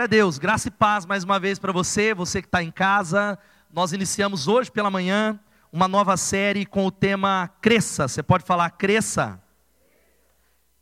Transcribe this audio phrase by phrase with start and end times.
[0.00, 2.70] Glória a Deus, graça e paz mais uma vez para você, você que está em
[2.70, 3.38] casa.
[3.70, 5.38] Nós iniciamos hoje pela manhã
[5.70, 8.08] uma nova série com o tema Cresça.
[8.08, 9.38] Você pode falar Cresça?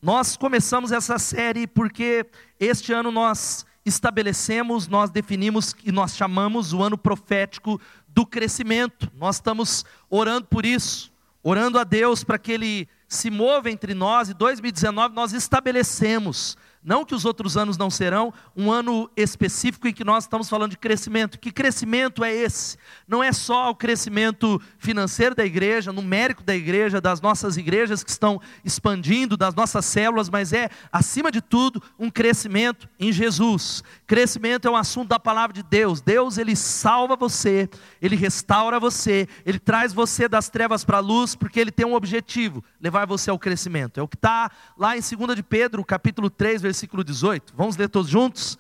[0.01, 2.27] Nós começamos essa série porque
[2.61, 9.11] este ano nós estabelecemos, nós definimos e nós chamamos o ano profético do crescimento.
[9.17, 14.29] Nós estamos orando por isso, orando a Deus para que Ele se mova entre nós.
[14.29, 16.57] E 2019 nós estabelecemos
[16.89, 20.71] não que os outros anos não serão, um ano específico em que nós estamos falando
[20.71, 21.39] de crescimento.
[21.39, 22.79] Que crescimento é esse?
[23.07, 28.09] Não é só o crescimento financeiro da igreja, numérico da igreja, das nossas igrejas que
[28.09, 33.85] estão expandindo, das nossas células, mas é, acima de tudo, um crescimento em Jesus.
[34.07, 36.01] Crescimento é um assunto da palavra de Deus.
[36.01, 37.69] Deus, ele salva você,
[38.01, 41.93] ele restaura você, ele traz você das trevas para a luz, porque ele tem um
[41.93, 44.01] objetivo: levar você ao crescimento.
[44.01, 47.55] É o que está lá em 2 de Pedro, capítulo 3, versículo 18.
[47.57, 48.59] Vamos ler todos juntos?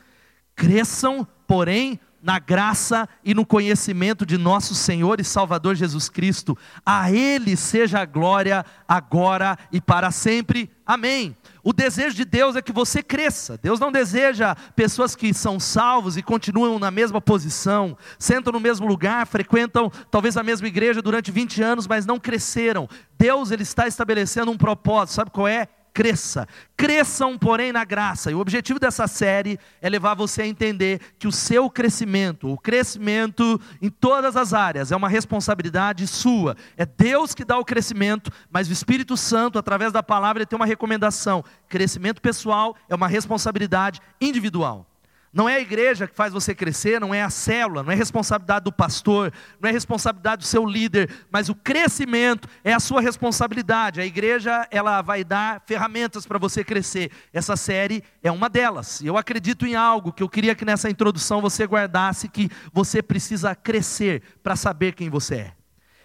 [0.54, 6.56] Cresçam, porém, na graça e no conhecimento de nosso Senhor e Salvador Jesus Cristo.
[6.84, 10.70] A Ele seja a glória agora e para sempre.
[10.84, 11.36] Amém.
[11.62, 13.58] O desejo de Deus é que você cresça.
[13.58, 18.86] Deus não deseja pessoas que são salvos e continuam na mesma posição, sentam no mesmo
[18.86, 22.88] lugar, frequentam talvez a mesma igreja durante 20 anos, mas não cresceram.
[23.18, 25.14] Deus ele está estabelecendo um propósito.
[25.14, 25.68] Sabe qual é?
[25.92, 26.46] Cresça.
[26.76, 28.30] Cresçam, porém, na graça.
[28.30, 32.58] E o objetivo dessa série é levar você a entender que o seu crescimento, o
[32.58, 36.56] crescimento em todas as áreas, é uma responsabilidade sua.
[36.76, 40.56] É Deus que dá o crescimento, mas o Espírito Santo, através da palavra, ele tem
[40.56, 41.44] uma recomendação.
[41.68, 44.86] Crescimento pessoal é uma responsabilidade individual.
[45.32, 48.64] Não é a igreja que faz você crescer, não é a célula, não é responsabilidade
[48.64, 54.00] do pastor, não é responsabilidade do seu líder, mas o crescimento é a sua responsabilidade.
[54.00, 57.10] A igreja, ela vai dar ferramentas para você crescer.
[57.32, 59.02] Essa série é uma delas.
[59.02, 63.54] Eu acredito em algo que eu queria que nessa introdução você guardasse que você precisa
[63.54, 65.57] crescer para saber quem você é.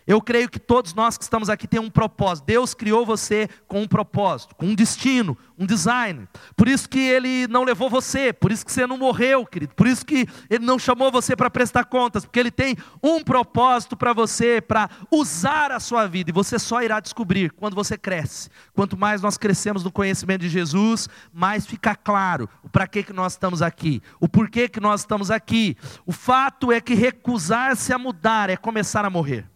[0.05, 2.45] Eu creio que todos nós que estamos aqui temos um propósito.
[2.45, 6.27] Deus criou você com um propósito, com um destino, um design.
[6.55, 9.73] Por isso que Ele não levou você, por isso que você não morreu, querido.
[9.75, 13.95] Por isso que Ele não chamou você para prestar contas, porque Ele tem um propósito
[13.95, 16.29] para você, para usar a sua vida.
[16.29, 18.49] E você só irá descobrir quando você cresce.
[18.73, 23.13] Quanto mais nós crescemos no conhecimento de Jesus, mais fica claro o para que, que
[23.13, 25.77] nós estamos aqui, o porquê que nós estamos aqui.
[26.05, 29.52] O fato é que recusar-se a mudar é começar a morrer.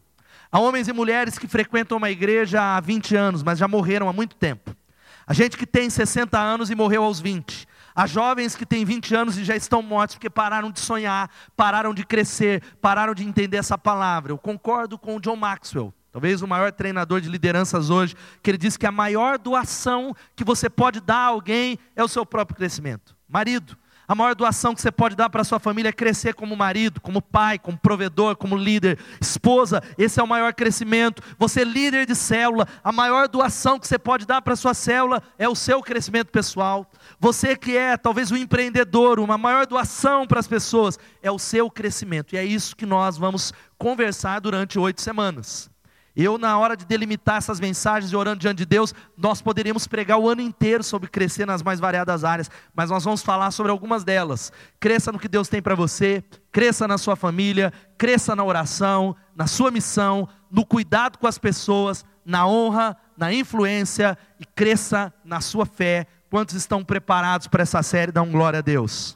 [0.51, 4.13] Há homens e mulheres que frequentam uma igreja há 20 anos, mas já morreram há
[4.13, 4.75] muito tempo.
[5.25, 7.67] Há gente que tem 60 anos e morreu aos 20.
[7.93, 11.93] Há jovens que têm 20 anos e já estão mortos porque pararam de sonhar, pararam
[11.93, 14.31] de crescer, pararam de entender essa palavra.
[14.31, 18.57] Eu concordo com o John Maxwell, talvez o maior treinador de lideranças hoje, que ele
[18.57, 22.55] diz que a maior doação que você pode dar a alguém é o seu próprio
[22.55, 23.17] crescimento.
[23.27, 23.75] Marido,
[24.07, 27.21] a maior doação que você pode dar para sua família é crescer como marido, como
[27.21, 28.97] pai, como provedor, como líder.
[29.19, 31.21] Esposa, esse é o maior crescimento.
[31.37, 35.49] Você, líder de célula, a maior doação que você pode dar para sua célula é
[35.49, 36.89] o seu crescimento pessoal.
[37.19, 41.69] Você que é talvez um empreendedor, uma maior doação para as pessoas é o seu
[41.69, 42.33] crescimento.
[42.33, 45.69] E é isso que nós vamos conversar durante oito semanas.
[46.19, 50.17] Eu, na hora de delimitar essas mensagens e orando diante de Deus, nós poderíamos pregar
[50.17, 54.03] o ano inteiro sobre crescer nas mais variadas áreas, mas nós vamos falar sobre algumas
[54.03, 54.51] delas.
[54.79, 59.45] Cresça no que Deus tem para você, cresça na sua família, cresça na oração, na
[59.45, 65.67] sua missão, no cuidado com as pessoas, na honra, na influência e cresça na sua
[65.67, 66.07] fé.
[66.31, 68.11] Quantos estão preparados para essa série?
[68.11, 69.15] Dão glória a Deus.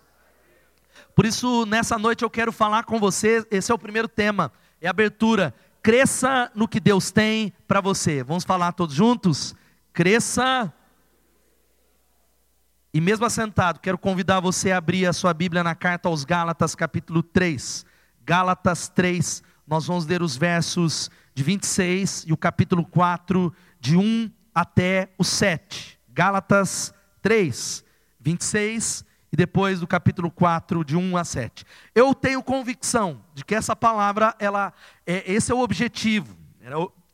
[1.16, 4.86] Por isso, nessa noite eu quero falar com você, esse é o primeiro tema, é
[4.86, 5.52] a abertura
[5.82, 8.24] Cresça no que Deus tem para você.
[8.24, 9.56] Vamos falar todos juntos?
[9.92, 10.72] Cresça.
[12.94, 16.76] E mesmo assentado, quero convidar você a abrir a sua Bíblia na carta aos Gálatas,
[16.76, 17.86] capítulo 3.
[18.24, 24.32] Gálatas 3, nós vamos ler os versos de 26 e o capítulo 4, de 1
[24.54, 26.00] até o 7.
[26.10, 27.84] Gálatas 3,
[28.20, 31.66] 26 e depois do capítulo 4, de 1 a 7.
[31.96, 34.74] Eu tenho convicção de que essa palavra, ela,
[35.06, 36.36] é, esse é o objetivo,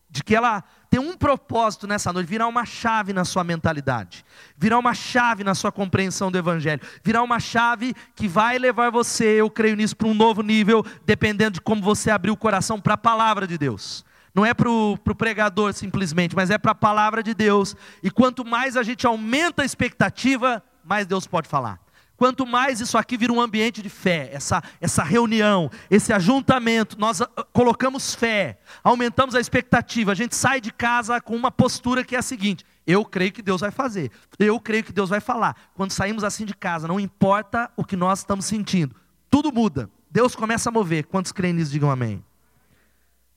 [0.10, 4.26] de que ela tem um propósito nessa noite, virar uma chave na sua mentalidade,
[4.58, 9.42] virar uma chave na sua compreensão do Evangelho, virar uma chave que vai levar você,
[9.42, 12.96] eu creio nisso, para um novo nível, dependendo de como você abrir o coração para
[12.96, 14.04] a palavra de Deus.
[14.34, 17.76] Não é para o pregador simplesmente, mas é para a palavra de Deus.
[18.04, 21.80] E quanto mais a gente aumenta a expectativa, mais Deus pode falar.
[22.18, 27.22] Quanto mais isso aqui vira um ambiente de fé, essa, essa reunião, esse ajuntamento, nós
[27.22, 32.16] ah, colocamos fé, aumentamos a expectativa, a gente sai de casa com uma postura que
[32.16, 34.12] é a seguinte: Eu creio que Deus vai fazer.
[34.40, 35.56] Eu creio que Deus vai falar.
[35.76, 38.96] Quando saímos assim de casa, não importa o que nós estamos sentindo,
[39.30, 39.88] tudo muda.
[40.10, 41.06] Deus começa a mover.
[41.06, 42.24] Quantos creem nisso, digam amém.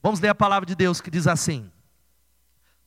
[0.01, 1.69] Vamos ler a palavra de Deus que diz assim: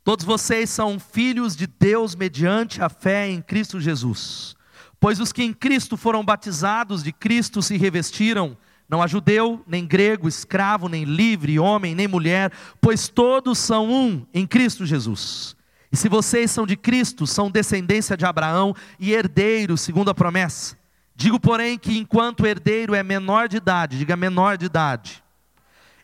[0.02, 4.56] Todos vocês são filhos de Deus mediante a fé em Cristo Jesus.
[5.04, 8.56] Pois os que em Cristo foram batizados, de Cristo se revestiram,
[8.88, 14.24] não há judeu, nem grego, escravo, nem livre, homem, nem mulher, pois todos são um
[14.32, 15.54] em Cristo Jesus.
[15.92, 20.74] E se vocês são de Cristo, são descendência de Abraão e herdeiros, segundo a promessa.
[21.14, 25.22] Digo, porém, que enquanto herdeiro é menor de idade, diga menor de idade,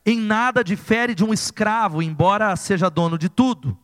[0.04, 3.78] em nada difere de um escravo, embora seja dono de tudo.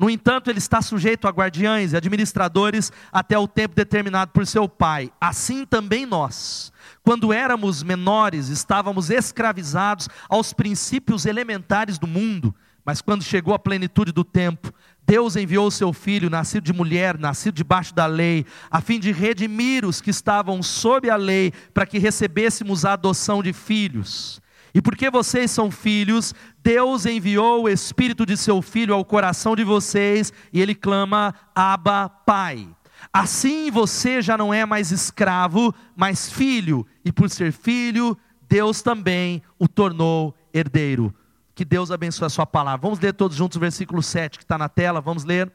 [0.00, 4.66] No entanto, ele está sujeito a guardiães e administradores até o tempo determinado por seu
[4.66, 5.12] pai.
[5.20, 13.22] Assim também nós, quando éramos menores, estávamos escravizados aos princípios elementares do mundo, mas quando
[13.22, 14.72] chegou a plenitude do tempo,
[15.06, 19.12] Deus enviou o seu filho, nascido de mulher, nascido debaixo da lei, a fim de
[19.12, 24.40] redimir os que estavam sob a lei, para que recebêssemos a adoção de filhos.
[24.74, 29.64] E porque vocês são filhos, Deus enviou o Espírito de seu Filho ao coração de
[29.64, 32.68] vocês, e ele clama: Abba, Pai.
[33.12, 38.16] Assim você já não é mais escravo, mas filho, e por ser filho,
[38.48, 41.14] Deus também o tornou herdeiro.
[41.54, 42.80] Que Deus abençoe a sua palavra.
[42.80, 45.50] Vamos ler todos juntos o versículo 7 que está na tela, vamos ler.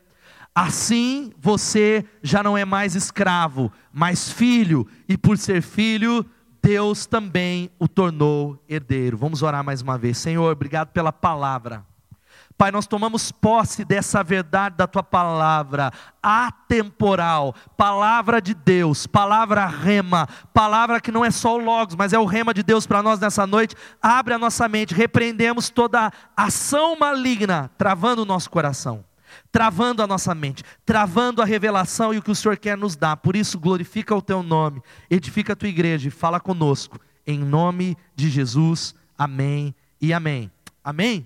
[0.54, 6.26] Assim você já não é mais escravo, mas filho, e por ser filho,
[6.66, 9.16] Deus também o tornou herdeiro.
[9.16, 10.18] Vamos orar mais uma vez.
[10.18, 11.86] Senhor, obrigado pela palavra.
[12.58, 15.92] Pai, nós tomamos posse dessa verdade da tua palavra,
[16.24, 22.18] atemporal, palavra de Deus, palavra rema, palavra que não é só o Logos, mas é
[22.18, 23.76] o rema de Deus para nós nessa noite.
[24.02, 29.06] Abre a nossa mente, repreendemos toda ação maligna, travando o nosso coração,
[29.56, 33.16] travando a nossa mente, travando a revelação e o que o Senhor quer nos dar.
[33.16, 37.96] Por isso, glorifica o teu nome, edifica a tua igreja e fala conosco, em nome
[38.14, 38.94] de Jesus.
[39.18, 40.52] Amém e amém.
[40.84, 41.26] Amém?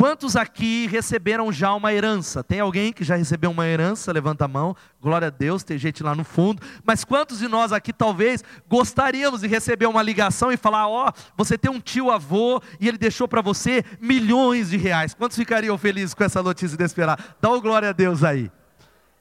[0.00, 2.42] Quantos aqui receberam já uma herança?
[2.42, 4.10] Tem alguém que já recebeu uma herança?
[4.10, 4.74] Levanta a mão.
[4.98, 6.62] Glória a Deus, tem gente lá no fundo.
[6.82, 11.12] Mas quantos de nós aqui talvez gostaríamos de receber uma ligação e falar: Ó, oh,
[11.36, 15.12] você tem um tio avô e ele deixou para você milhões de reais.
[15.12, 17.22] Quantos ficariam felizes com essa notícia inesperada?
[17.38, 18.50] Dá o glória a Deus aí.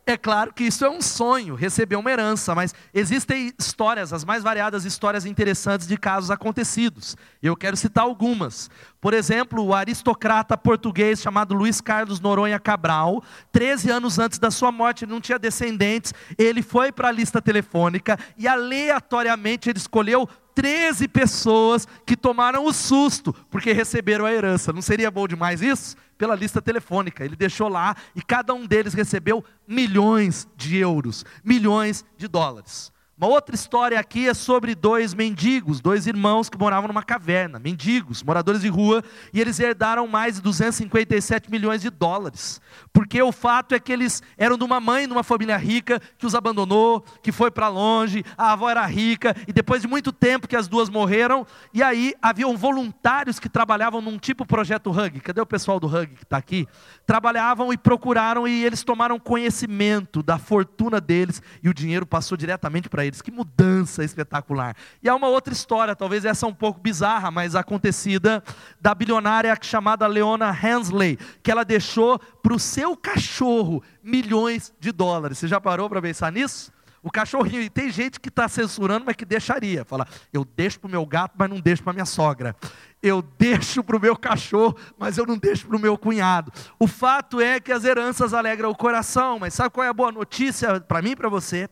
[0.10, 4.42] É claro que isso é um sonho, receber uma herança, mas existem histórias, as mais
[4.42, 7.16] variadas histórias interessantes de casos acontecidos.
[7.44, 8.72] Eu quero citar algumas.
[9.00, 14.72] Por exemplo, o aristocrata português chamado Luiz Carlos Noronha Cabral, 13 anos antes da sua
[14.72, 20.28] morte, ele não tinha descendentes, ele foi para a lista telefônica e aleatoriamente ele escolheu
[20.60, 24.74] 13 pessoas que tomaram o susto porque receberam a herança.
[24.74, 25.96] Não seria bom demais isso?
[26.18, 27.24] Pela lista telefônica.
[27.24, 32.92] Ele deixou lá e cada um deles recebeu milhões de euros, milhões de dólares.
[33.22, 38.24] Uma outra história aqui é sobre dois mendigos, dois irmãos que moravam numa caverna, mendigos,
[38.24, 42.62] moradores de rua, e eles herdaram mais de 257 milhões de dólares.
[42.94, 46.26] Porque o fato é que eles eram de uma mãe, de uma família rica, que
[46.26, 50.48] os abandonou, que foi para longe, a avó era rica, e depois de muito tempo
[50.48, 55.20] que as duas morreram, e aí haviam voluntários que trabalhavam num tipo projeto Hug.
[55.20, 56.66] Cadê o pessoal do Hug que está aqui?
[57.06, 62.88] Trabalhavam e procuraram, e eles tomaram conhecimento da fortuna deles, e o dinheiro passou diretamente
[62.88, 63.22] para eles eles.
[63.22, 64.76] Que mudança espetacular.
[65.04, 68.44] E há uma outra história, talvez essa um pouco bizarra, mas acontecida,
[68.80, 75.38] da bilionária chamada Leona Hensley, que ela deixou para o seu cachorro milhões de dólares.
[75.38, 76.72] Você já parou para pensar nisso?
[77.02, 79.86] O cachorrinho, e tem gente que está censurando, mas que deixaria.
[79.86, 82.54] Fala, eu deixo para o meu gato, mas não deixo para minha sogra.
[83.02, 86.52] Eu deixo para o meu cachorro, mas eu não deixo para o meu cunhado.
[86.78, 90.12] O fato é que as heranças alegram o coração, mas sabe qual é a boa
[90.12, 91.70] notícia para mim e para você?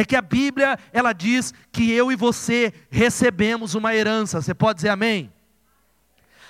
[0.00, 4.40] É que a Bíblia, ela diz que eu e você recebemos uma herança.
[4.40, 5.30] Você pode dizer amém?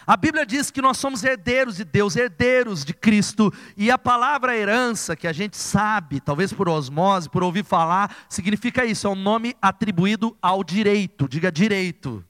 [0.07, 4.57] A Bíblia diz que nós somos herdeiros de Deus, herdeiros de Cristo, e a palavra
[4.57, 9.17] herança, que a gente sabe, talvez por osmose, por ouvir falar, significa isso, é um
[9.17, 12.25] nome atribuído ao direito, diga direito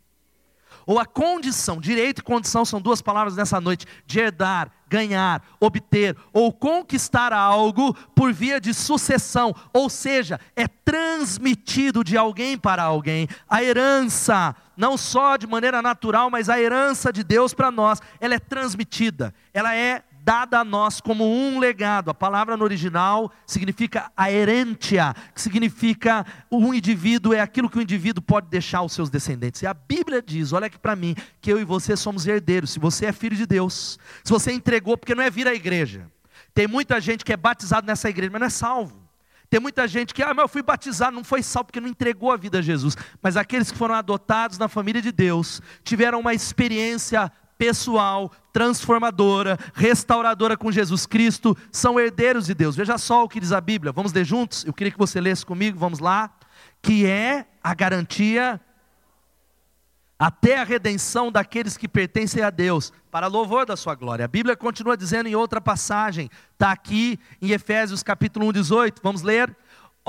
[0.90, 6.16] ou a condição, direito e condição são duas palavras nessa noite, de herdar, ganhar, obter
[6.32, 13.28] ou conquistar algo por via de sucessão, ou seja, é transmitido de alguém para alguém.
[13.48, 18.34] A herança, não só de maneira natural, mas a herança de Deus para nós, ela
[18.34, 22.08] é transmitida, ela é dada a nós como um legado.
[22.08, 27.82] A palavra no original significa a herentia, que significa um indivíduo é aquilo que o
[27.82, 29.62] indivíduo pode deixar aos seus descendentes.
[29.62, 32.70] E a Bíblia diz, olha aqui para mim, que eu e você somos herdeiros.
[32.70, 36.06] Se você é filho de Deus, se você entregou, porque não é vir à igreja.
[36.54, 39.00] Tem muita gente que é batizado nessa igreja, mas não é salvo.
[39.48, 42.30] Tem muita gente que, ah, mas eu fui batizado, não foi salvo porque não entregou
[42.30, 42.96] a vida a Jesus.
[43.20, 50.56] Mas aqueles que foram adotados na família de Deus, tiveram uma experiência pessoal, transformadora, restauradora
[50.56, 52.74] com Jesus Cristo, são herdeiros de Deus.
[52.74, 54.64] Veja só o que diz a Bíblia, vamos ler juntos?
[54.64, 56.34] Eu queria que você lesse comigo, vamos lá.
[56.80, 58.58] Que é a garantia
[60.18, 64.24] até a redenção daqueles que pertencem a Deus, para louvor da sua glória.
[64.24, 69.20] A Bíblia continua dizendo em outra passagem, está aqui em Efésios capítulo 1, 18, vamos
[69.20, 69.54] ler?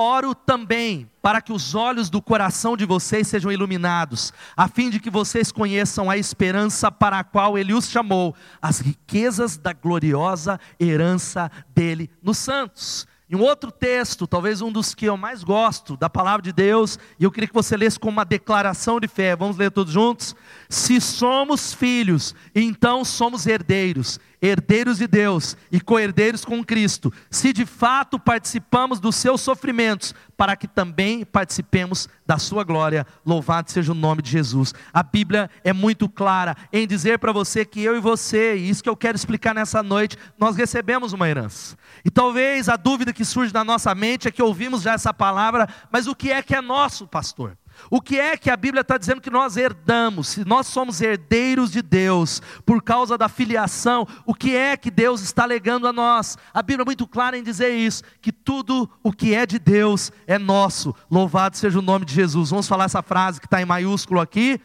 [0.01, 4.99] Oro também para que os olhos do coração de vocês sejam iluminados, a fim de
[4.99, 10.59] que vocês conheçam a esperança para a qual Ele os chamou, as riquezas da gloriosa
[10.79, 13.07] herança dele nos santos.
[13.29, 16.99] Em um outro texto, talvez um dos que eu mais gosto da palavra de Deus,
[17.17, 19.37] e eu queria que você lesse como uma declaração de fé.
[19.37, 20.35] Vamos ler todos juntos?
[20.67, 27.65] Se somos filhos, então somos herdeiros herdeiros de Deus e co-herdeiros com Cristo, se de
[27.65, 33.05] fato participamos dos seus sofrimentos, para que também participemos da sua glória.
[33.23, 34.73] Louvado seja o nome de Jesus.
[34.91, 38.81] A Bíblia é muito clara em dizer para você que eu e você, e isso
[38.81, 41.77] que eu quero explicar nessa noite, nós recebemos uma herança.
[42.03, 45.67] E talvez a dúvida que surge na nossa mente é que ouvimos já essa palavra,
[45.91, 47.55] mas o que é que é nosso, pastor?
[47.89, 50.29] O que é que a Bíblia está dizendo que nós herdamos?
[50.29, 55.21] Se nós somos herdeiros de Deus, por causa da filiação, o que é que Deus
[55.21, 56.37] está legando a nós?
[56.53, 60.11] A Bíblia é muito clara em dizer isso: que tudo o que é de Deus
[60.27, 60.95] é nosso.
[61.09, 62.49] Louvado seja o nome de Jesus.
[62.49, 64.59] Vamos falar essa frase que está em maiúsculo aqui: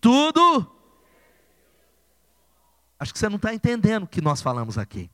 [0.00, 0.66] tudo.
[2.98, 5.10] Acho que você não está entendendo o que nós falamos aqui.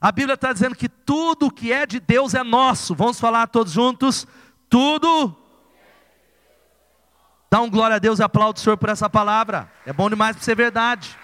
[0.00, 2.94] A Bíblia está dizendo que tudo o que é de Deus é nosso.
[2.94, 4.26] Vamos falar todos juntos?
[4.68, 5.36] Tudo
[7.50, 9.70] Dá um glória a Deus e aplaude o Senhor por essa palavra.
[9.86, 11.16] É bom demais para ser verdade.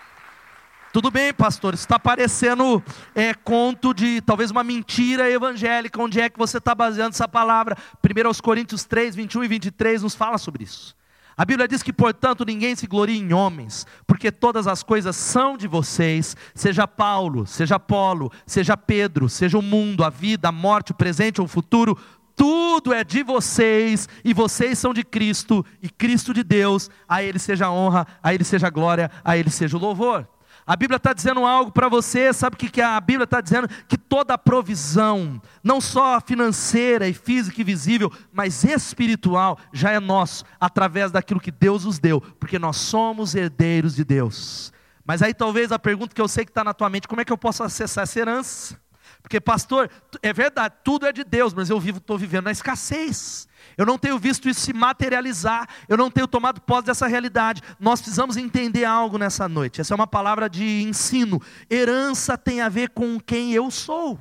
[0.91, 2.83] Tudo bem, pastor, está parecendo
[3.15, 6.01] é, conto de talvez uma mentira evangélica.
[6.01, 7.77] Onde é que você está baseando essa palavra?
[8.03, 10.97] 1 aos Coríntios 3, 21 e 23 nos fala sobre isso.
[11.37, 15.57] A Bíblia diz que, portanto, ninguém se glorie em homens, porque todas as coisas são
[15.57, 20.93] de vocês, seja Paulo, seja Apolo, seja Pedro, seja o mundo, a vida, a morte,
[20.93, 21.99] o presente ou o futuro,
[22.37, 27.39] tudo é de vocês, e vocês são de Cristo, e Cristo de Deus, a Ele
[27.39, 30.29] seja a honra, a Ele seja a glória, a Ele seja o louvor.
[30.67, 33.69] A Bíblia está dizendo algo para você, sabe o que, que a Bíblia está dizendo?
[33.87, 40.01] Que toda a provisão, não só financeira e física e visível, mas espiritual, já é
[40.01, 44.73] nosso, através daquilo que Deus nos deu, porque nós somos herdeiros de Deus.
[45.05, 47.27] Mas aí talvez a pergunta que eu sei que está na tua mente, como é
[47.27, 48.81] que eu posso acessar essa herança?
[49.25, 49.91] Porque, pastor,
[50.23, 53.49] é verdade, tudo é de Deus, mas eu estou vivendo na escassez.
[53.75, 57.63] Eu não tenho visto isso se materializar, eu não tenho tomado posse dessa realidade.
[57.81, 59.81] Nós precisamos entender algo nessa noite.
[59.81, 61.41] Essa é uma palavra de ensino.
[61.71, 64.21] Herança tem a ver com quem eu sou.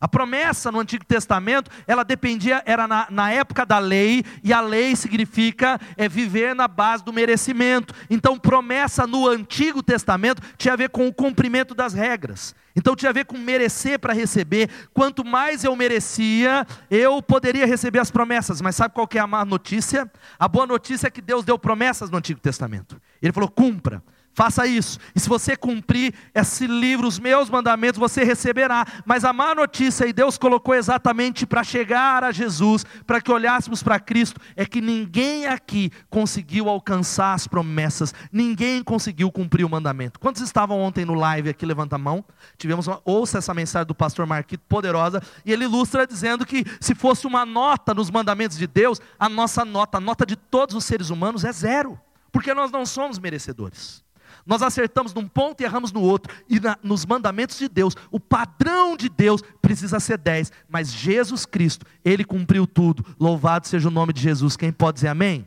[0.00, 4.60] A promessa no Antigo Testamento, ela dependia, era na, na, época da lei, e a
[4.62, 7.92] lei significa é viver na base do merecimento.
[8.08, 12.54] Então, promessa no Antigo Testamento tinha a ver com o cumprimento das regras.
[12.74, 14.70] Então, tinha a ver com merecer para receber.
[14.94, 18.62] Quanto mais eu merecia, eu poderia receber as promessas.
[18.62, 20.10] Mas sabe qual que é a má notícia?
[20.38, 22.98] A boa notícia é que Deus deu promessas no Antigo Testamento.
[23.20, 24.02] Ele falou: cumpra.
[24.32, 24.98] Faça isso.
[25.14, 28.86] E se você cumprir esse livro, os meus mandamentos, você receberá.
[29.04, 33.82] Mas a má notícia, e Deus colocou exatamente para chegar a Jesus, para que olhássemos
[33.82, 40.20] para Cristo, é que ninguém aqui conseguiu alcançar as promessas, ninguém conseguiu cumprir o mandamento.
[40.20, 41.66] Quantos estavam ontem no live aqui?
[41.66, 42.24] Levanta a mão.
[42.56, 46.94] Tivemos uma, ouça essa mensagem do pastor Marquito, poderosa, e ele ilustra dizendo que se
[46.94, 50.84] fosse uma nota nos mandamentos de Deus, a nossa nota, a nota de todos os
[50.84, 51.98] seres humanos é zero,
[52.30, 54.04] porque nós não somos merecedores.
[54.50, 56.34] Nós acertamos num ponto e erramos no outro.
[56.48, 60.50] E na, nos mandamentos de Deus, o padrão de Deus precisa ser 10.
[60.68, 63.06] Mas Jesus Cristo, Ele cumpriu tudo.
[63.16, 64.56] Louvado seja o nome de Jesus.
[64.56, 65.46] Quem pode dizer amém?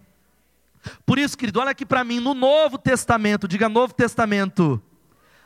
[1.06, 4.82] Por isso, querido, olha aqui para mim, no Novo Testamento, diga Novo Testamento.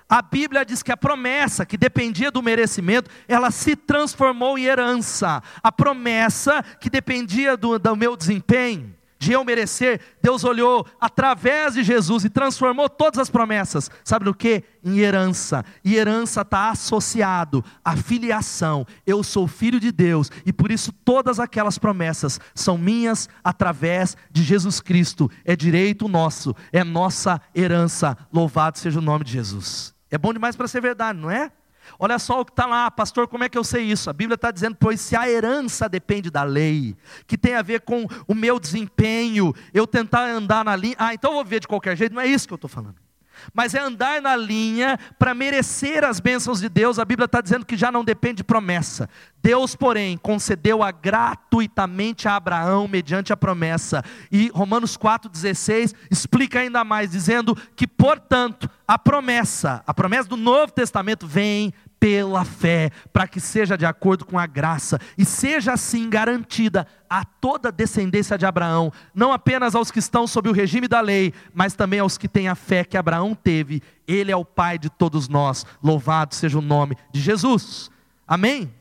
[0.07, 5.41] A Bíblia diz que a promessa que dependia do merecimento, ela se transformou em herança.
[5.63, 11.83] A promessa que dependia do, do meu desempenho, de eu merecer, Deus olhou através de
[11.83, 14.63] Jesus e transformou todas as promessas, sabe no que?
[14.83, 15.65] Em herança.
[15.83, 18.85] E herança está associado à filiação.
[19.05, 24.43] Eu sou filho de Deus e por isso todas aquelas promessas são minhas através de
[24.43, 25.29] Jesus Cristo.
[25.43, 28.17] É direito nosso, é nossa herança.
[28.31, 29.93] Louvado seja o nome de Jesus.
[30.09, 31.51] É bom demais para ser verdade, não é?
[31.99, 34.09] Olha só o que está lá, pastor, como é que eu sei isso?
[34.09, 37.81] A Bíblia está dizendo, pois se a herança depende da lei, que tem a ver
[37.81, 41.67] com o meu desempenho, eu tentar andar na linha, ah, então eu vou viver de
[41.67, 43.06] qualquer jeito, não é isso que eu estou falando.
[43.53, 46.99] Mas é andar na linha para merecer as bênçãos de Deus.
[46.99, 49.09] A Bíblia está dizendo que já não depende de promessa.
[49.41, 54.03] Deus, porém, concedeu-a gratuitamente a Abraão mediante a promessa.
[54.31, 60.71] E Romanos 4,16 explica ainda mais, dizendo que, portanto, a promessa, a promessa do Novo
[60.71, 66.09] Testamento vem pela fé, para que seja de acordo com a graça e seja assim
[66.09, 70.87] garantida a toda a descendência de Abraão, não apenas aos que estão sob o regime
[70.87, 73.81] da lei, mas também aos que têm a fé que Abraão teve.
[74.07, 75.65] Ele é o Pai de todos nós.
[75.81, 77.89] Louvado seja o nome de Jesus.
[78.27, 78.76] Amém?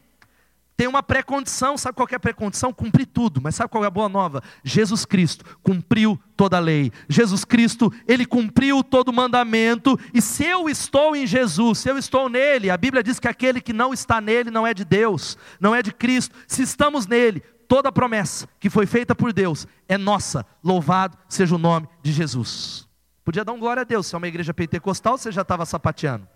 [0.77, 2.73] Tem uma pré-condição, sabe qual é a pré-condição?
[2.73, 4.43] Cumprir tudo, mas sabe qual é a boa nova?
[4.63, 6.93] Jesus Cristo cumpriu toda a lei.
[7.09, 11.97] Jesus Cristo, ele cumpriu todo o mandamento, e se eu estou em Jesus, se eu
[11.97, 15.39] estou nele, a Bíblia diz que aquele que não está nele não é de Deus,
[15.59, 16.35] não é de Cristo.
[16.47, 20.45] Se estamos nele, toda a promessa que foi feita por Deus é nossa.
[20.63, 22.87] Louvado seja o nome de Jesus.
[23.25, 26.36] Podia dar um glória a Deus, se é uma igreja pentecostal, você já estava sapateando.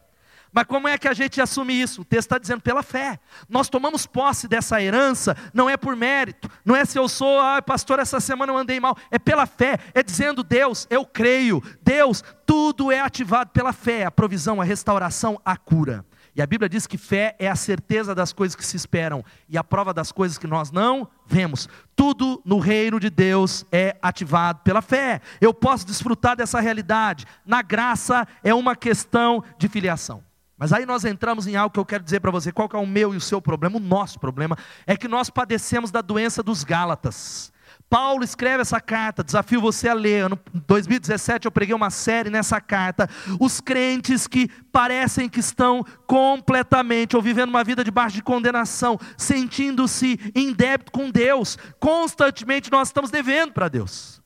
[0.52, 2.02] Mas como é que a gente assume isso?
[2.02, 3.18] O texto está dizendo pela fé.
[3.48, 7.62] Nós tomamos posse dessa herança, não é por mérito, não é se eu sou, ah,
[7.62, 12.24] pastor, essa semana eu andei mal, é pela fé, é dizendo, Deus, eu creio, Deus,
[12.44, 16.04] tudo é ativado pela fé, a provisão, a restauração, a cura.
[16.34, 19.58] E a Bíblia diz que fé é a certeza das coisas que se esperam e
[19.58, 21.68] a prova das coisas que nós não vemos.
[21.96, 25.20] Tudo no reino de Deus é ativado pela fé.
[25.40, 27.26] Eu posso desfrutar dessa realidade.
[27.44, 30.29] Na graça é uma questão de filiação.
[30.60, 32.78] Mas aí nós entramos em algo que eu quero dizer para você, qual que é
[32.78, 33.78] o meu e o seu problema?
[33.78, 37.50] O nosso problema é que nós padecemos da doença dos Gálatas.
[37.88, 40.30] Paulo escreve essa carta, desafio você a ler.
[40.30, 43.08] Em 2017 eu preguei uma série nessa carta.
[43.40, 50.20] Os crentes que parecem que estão completamente ou vivendo uma vida debaixo de condenação, sentindo-se
[50.34, 51.56] em débito com Deus.
[51.80, 54.19] Constantemente nós estamos devendo para Deus.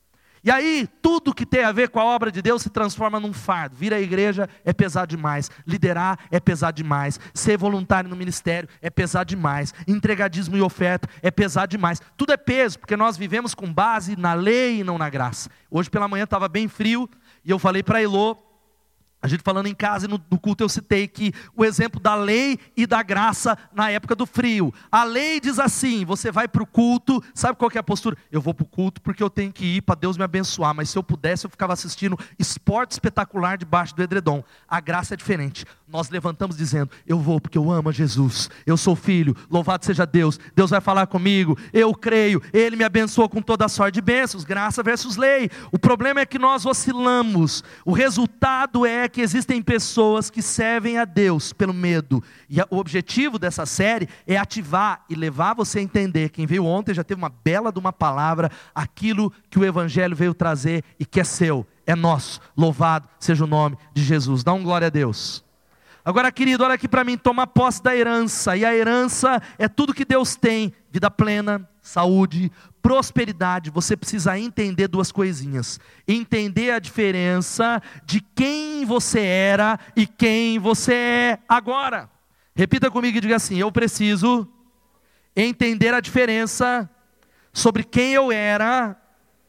[0.44, 3.32] E aí, tudo que tem a ver com a obra de Deus se transforma num
[3.32, 3.74] fardo.
[3.74, 5.50] Vir à igreja é pesar demais.
[5.66, 7.18] Liderar é pesar demais.
[7.33, 9.72] Ser voluntário no ministério é pesar demais.
[9.88, 12.02] Entregadismo e oferta é pesar demais.
[12.14, 15.48] Tudo é peso, porque nós vivemos com base na lei e não na graça.
[15.70, 17.09] Hoje pela manhã estava bem frio
[17.42, 18.37] e eu falei para Elô,
[19.24, 22.14] a gente falando em casa e no, no, culto eu citei que o exemplo da
[22.14, 24.70] lei e da graça na época do frio.
[24.92, 28.18] A lei diz assim: você vai para o culto, sabe qual é a postura?
[28.30, 30.90] Eu vou para o culto porque eu tenho que ir para Deus me abençoar, mas
[30.90, 34.44] se eu pudesse eu ficava assistindo esporte espetacular debaixo do edredom.
[34.68, 35.64] A graça é diferente.
[35.88, 40.04] Nós levantamos dizendo: Eu vou porque eu amo a Jesus, eu sou filho, louvado seja
[40.04, 44.00] Deus, Deus vai falar comigo, eu creio, Ele me abençoou com toda a sorte de
[44.02, 45.50] bênçãos, graça versus lei.
[45.72, 51.05] O problema é que nós oscilamos, o resultado é que existem pessoas que servem a
[51.05, 52.20] Deus pelo medo.
[52.50, 56.31] E o objetivo dessa série é ativar e levar você a entender.
[56.31, 60.35] Quem veio ontem já teve uma bela de uma palavra, aquilo que o Evangelho veio
[60.35, 62.40] trazer e que é seu, é nosso.
[62.57, 64.42] Louvado seja o nome de Jesus.
[64.42, 65.44] Dá um glória a Deus.
[66.05, 68.57] Agora, querido, olha aqui para mim, toma posse da herança.
[68.57, 72.51] E a herança é tudo que Deus tem: vida plena, saúde,
[72.83, 73.70] prosperidade.
[73.70, 80.94] Você precisa entender duas coisinhas: entender a diferença de quem você era e quem você
[80.94, 82.11] é agora.
[82.57, 84.49] Repita comigo e diga assim: eu preciso
[85.37, 86.90] entender a diferença
[87.53, 88.97] sobre quem eu era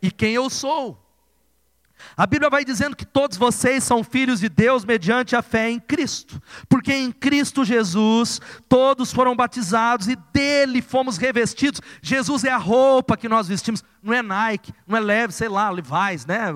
[0.02, 1.04] e quem eu sou.
[2.17, 5.79] A Bíblia vai dizendo que todos vocês são filhos de Deus mediante a fé em
[5.79, 11.81] Cristo, porque em Cristo Jesus todos foram batizados e dele fomos revestidos.
[12.01, 15.69] Jesus é a roupa que nós vestimos, não é Nike, não é leve, sei lá,
[15.69, 16.53] Levi's, né?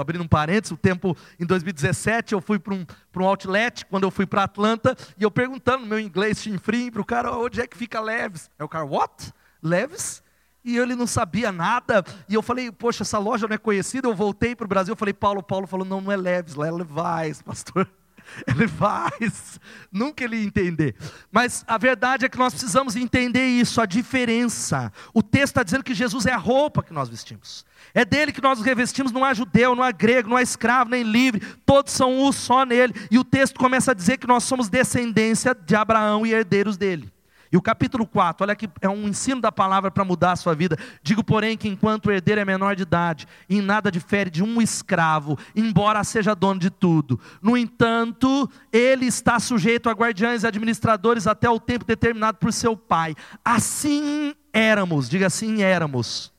[0.00, 2.84] Abrindo um parênteses, o tempo em 2017 eu fui para um,
[3.16, 7.02] um outlet, quando eu fui para Atlanta, e eu perguntando no meu inglês chinfrim para
[7.02, 8.50] o cara, onde é que fica Leves?
[8.58, 9.32] É o cara, what?
[9.62, 10.22] Leves?
[10.66, 12.04] E ele não sabia nada.
[12.28, 14.08] E eu falei, poxa, essa loja não é conhecida.
[14.08, 16.66] Eu voltei para o Brasil, eu falei, Paulo, Paulo falou, não, não é Leves, lá
[16.66, 17.88] é Levi's, pastor.
[18.44, 20.96] Ele faz, nunca ele ia entender.
[21.30, 24.92] Mas a verdade é que nós precisamos entender isso, a diferença.
[25.14, 27.64] O texto está dizendo que Jesus é a roupa que nós vestimos.
[27.94, 31.04] É dele que nós revestimos, não há judeu, não há grego, não há escravo, nem
[31.04, 32.94] livre, todos são um só nele.
[33.10, 37.12] E o texto começa a dizer que nós somos descendência de Abraão e herdeiros dele.
[37.50, 40.54] E o capítulo 4, olha que é um ensino da palavra para mudar a sua
[40.54, 40.78] vida.
[41.02, 44.60] Digo, porém, que enquanto o herdeiro é menor de idade, em nada difere de um
[44.60, 47.18] escravo, embora seja dono de tudo.
[47.40, 52.76] No entanto, ele está sujeito a guardiães e administradores até o tempo determinado por seu
[52.76, 53.14] pai.
[53.44, 56.35] Assim éramos, diga assim éramos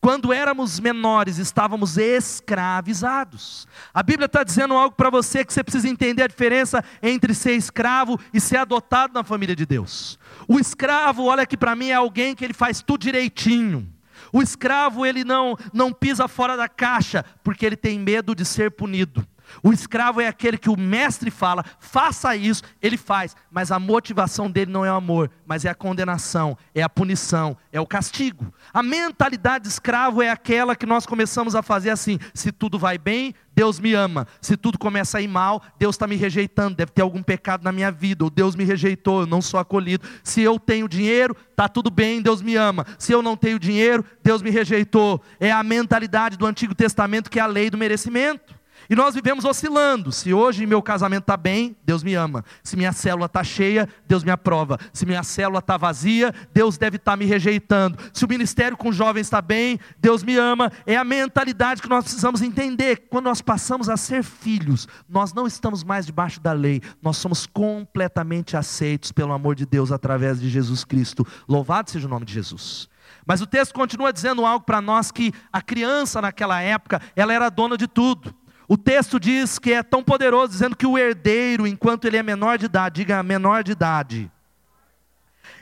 [0.00, 3.66] quando éramos menores, estávamos escravizados.
[3.92, 7.54] A Bíblia está dizendo algo para você que você precisa entender a diferença entre ser
[7.54, 10.18] escravo e ser adotado na família de Deus.
[10.46, 13.92] O escravo, olha aqui para mim, é alguém que ele faz tudo direitinho.
[14.32, 18.70] O escravo, ele não, não pisa fora da caixa, porque ele tem medo de ser
[18.70, 19.26] punido.
[19.62, 24.50] O escravo é aquele que o mestre fala, faça isso, ele faz, mas a motivação
[24.50, 28.52] dele não é o amor, mas é a condenação, é a punição, é o castigo.
[28.72, 32.98] A mentalidade de escravo é aquela que nós começamos a fazer assim: se tudo vai
[32.98, 34.24] bem, Deus me ama.
[34.40, 37.72] Se tudo começa a ir mal, Deus está me rejeitando, deve ter algum pecado na
[37.72, 40.06] minha vida, ou Deus me rejeitou, eu não sou acolhido.
[40.22, 42.86] Se eu tenho dinheiro, está tudo bem, Deus me ama.
[42.98, 45.20] Se eu não tenho dinheiro, Deus me rejeitou.
[45.40, 48.57] É a mentalidade do Antigo Testamento que é a lei do merecimento.
[48.90, 50.10] E nós vivemos oscilando.
[50.10, 52.42] Se hoje meu casamento está bem, Deus me ama.
[52.62, 54.78] Se minha célula está cheia, Deus me aprova.
[54.94, 57.98] Se minha célula está vazia, Deus deve estar tá me rejeitando.
[58.14, 60.72] Se o ministério com jovens está bem, Deus me ama.
[60.86, 63.08] É a mentalidade que nós precisamos entender.
[63.10, 66.80] Quando nós passamos a ser filhos, nós não estamos mais debaixo da lei.
[67.02, 71.26] Nós somos completamente aceitos pelo amor de Deus através de Jesus Cristo.
[71.46, 72.88] Louvado seja o nome de Jesus.
[73.26, 77.50] Mas o texto continua dizendo algo para nós que a criança naquela época, ela era
[77.50, 78.34] dona de tudo.
[78.68, 82.58] O texto diz que é tão poderoso, dizendo que o herdeiro, enquanto ele é menor
[82.58, 84.30] de idade, diga menor de idade,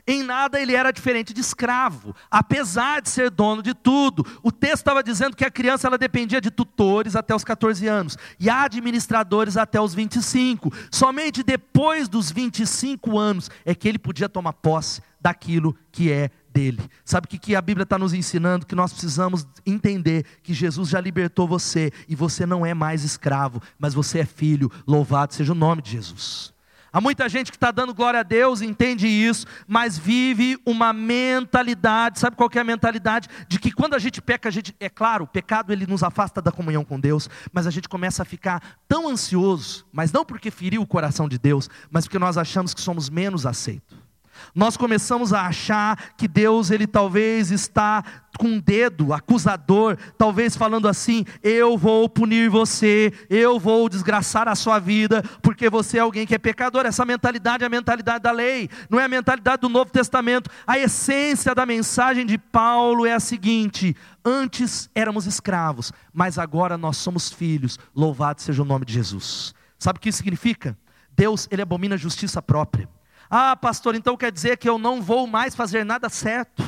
[0.06, 4.24] em nada ele era diferente de escravo, apesar de ser dono de tudo.
[4.40, 8.16] O texto estava dizendo que a criança ela dependia de tutores até os 14 anos
[8.38, 10.72] e administradores até os 25.
[10.92, 16.80] Somente depois dos 25 anos é que ele podia tomar posse daquilo que é dele.
[17.04, 18.64] Sabe o que, que a Bíblia está nos ensinando?
[18.64, 23.60] Que nós precisamos entender que Jesus já libertou você e você não é mais escravo,
[23.78, 24.72] mas você é filho.
[24.86, 26.54] Louvado seja o nome de Jesus.
[26.90, 32.18] Há muita gente que está dando glória a Deus, entende isso, mas vive uma mentalidade,
[32.18, 33.28] sabe qual é a mentalidade?
[33.46, 36.40] De que quando a gente peca, a gente, é claro, o pecado ele nos afasta
[36.40, 40.50] da comunhão com Deus, mas a gente começa a ficar tão ansioso, mas não porque
[40.50, 44.05] feriu o coração de Deus, mas porque nós achamos que somos menos aceitos.
[44.54, 48.04] Nós começamos a achar que Deus, ele talvez está
[48.36, 54.54] com um dedo acusador, talvez falando assim: eu vou punir você, eu vou desgraçar a
[54.54, 56.86] sua vida, porque você é alguém que é pecador.
[56.86, 60.50] Essa mentalidade é a mentalidade da lei, não é a mentalidade do Novo Testamento.
[60.66, 66.96] A essência da mensagem de Paulo é a seguinte: antes éramos escravos, mas agora nós
[66.96, 67.78] somos filhos.
[67.94, 69.54] Louvado seja o nome de Jesus.
[69.78, 70.76] Sabe o que isso significa?
[71.16, 72.88] Deus, ele abomina a justiça própria.
[73.30, 76.62] Ah, pastor, então quer dizer que eu não vou mais fazer nada certo,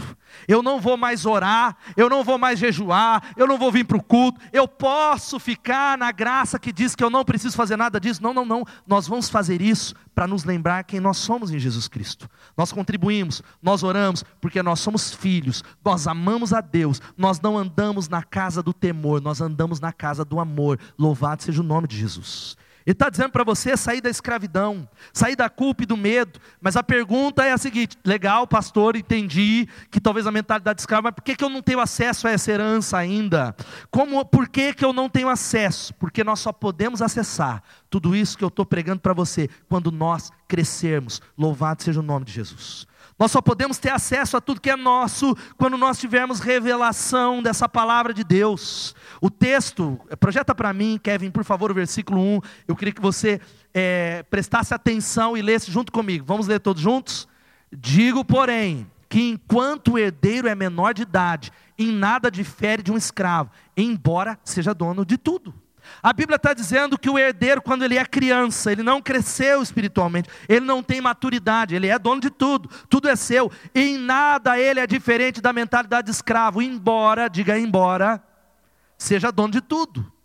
[0.46, 3.96] eu não vou mais orar, eu não vou mais jejuar, eu não vou vir para
[3.96, 8.00] o culto, eu posso ficar na graça que diz que eu não preciso fazer nada
[8.00, 8.22] disso.
[8.22, 11.88] Não, não, não, nós vamos fazer isso para nos lembrar quem nós somos em Jesus
[11.88, 12.28] Cristo.
[12.56, 18.08] Nós contribuímos, nós oramos, porque nós somos filhos, nós amamos a Deus, nós não andamos
[18.08, 20.78] na casa do temor, nós andamos na casa do amor.
[20.98, 22.56] Louvado seja o nome de Jesus.
[22.86, 26.40] Ele está dizendo para você sair da escravidão, sair da culpa e do medo.
[26.60, 31.04] Mas a pergunta é a seguinte: legal, pastor, entendi que talvez a mentalidade de escravo,
[31.04, 33.54] mas por que, que eu não tenho acesso a essa herança ainda?
[33.90, 35.92] Como, por que, que eu não tenho acesso?
[35.94, 40.30] Porque nós só podemos acessar tudo isso que eu estou pregando para você quando nós
[40.46, 41.20] crescermos.
[41.36, 42.87] Louvado seja o nome de Jesus.
[43.18, 47.68] Nós só podemos ter acesso a tudo que é nosso quando nós tivermos revelação dessa
[47.68, 48.94] palavra de Deus.
[49.20, 52.40] O texto, projeta para mim, Kevin, por favor, o versículo 1.
[52.68, 53.40] Eu queria que você
[53.74, 56.24] é, prestasse atenção e lesse junto comigo.
[56.24, 57.26] Vamos ler todos juntos?
[57.72, 62.96] Digo, porém, que enquanto o herdeiro é menor de idade, em nada difere de um
[62.96, 65.52] escravo, embora seja dono de tudo.
[66.02, 70.28] A Bíblia está dizendo que o herdeiro, quando ele é criança, ele não cresceu espiritualmente,
[70.48, 74.80] ele não tem maturidade, ele é dono de tudo, tudo é seu, em nada ele
[74.80, 78.22] é diferente da mentalidade de escravo, embora, diga embora,
[78.96, 80.17] seja dono de tudo.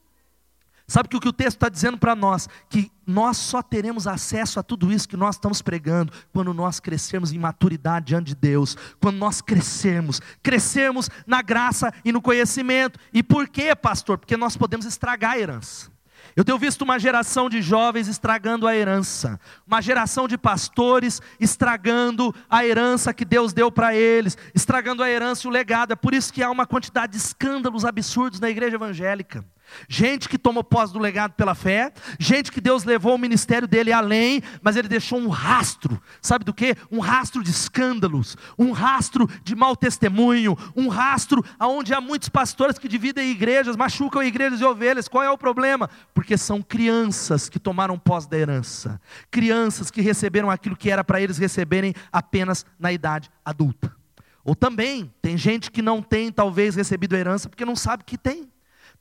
[0.93, 2.47] Sabe que o que o texto está dizendo para nós?
[2.69, 7.34] Que nós só teremos acesso a tudo isso que nós estamos pregando quando nós crescermos
[7.34, 12.99] em maturidade diante de Deus, quando nós crescermos, crescermos na graça e no conhecimento.
[13.12, 14.19] E por quê, pastor?
[14.19, 15.91] Porque nós podemos estragar a herança.
[16.36, 22.34] Eu tenho visto uma geração de jovens estragando a herança, uma geração de pastores estragando
[22.47, 25.93] a herança que Deus deu para eles, estragando a herança e o legado.
[25.93, 29.43] É por isso que há uma quantidade de escândalos absurdos na igreja evangélica.
[29.88, 33.92] Gente que tomou posse do legado pela fé, gente que Deus levou o ministério dele
[33.92, 36.76] além, mas ele deixou um rastro, sabe do que?
[36.92, 42.78] Um rastro de escândalos, um rastro de mau testemunho, um rastro onde há muitos pastores
[42.78, 45.08] que dividem igrejas, machucam igrejas e ovelhas.
[45.08, 45.90] Qual é o problema?
[46.14, 51.22] Porque são crianças que tomaram posse da herança, crianças que receberam aquilo que era para
[51.22, 53.96] eles receberem apenas na idade adulta.
[54.44, 58.52] Ou também tem gente que não tem talvez recebido herança porque não sabe que tem.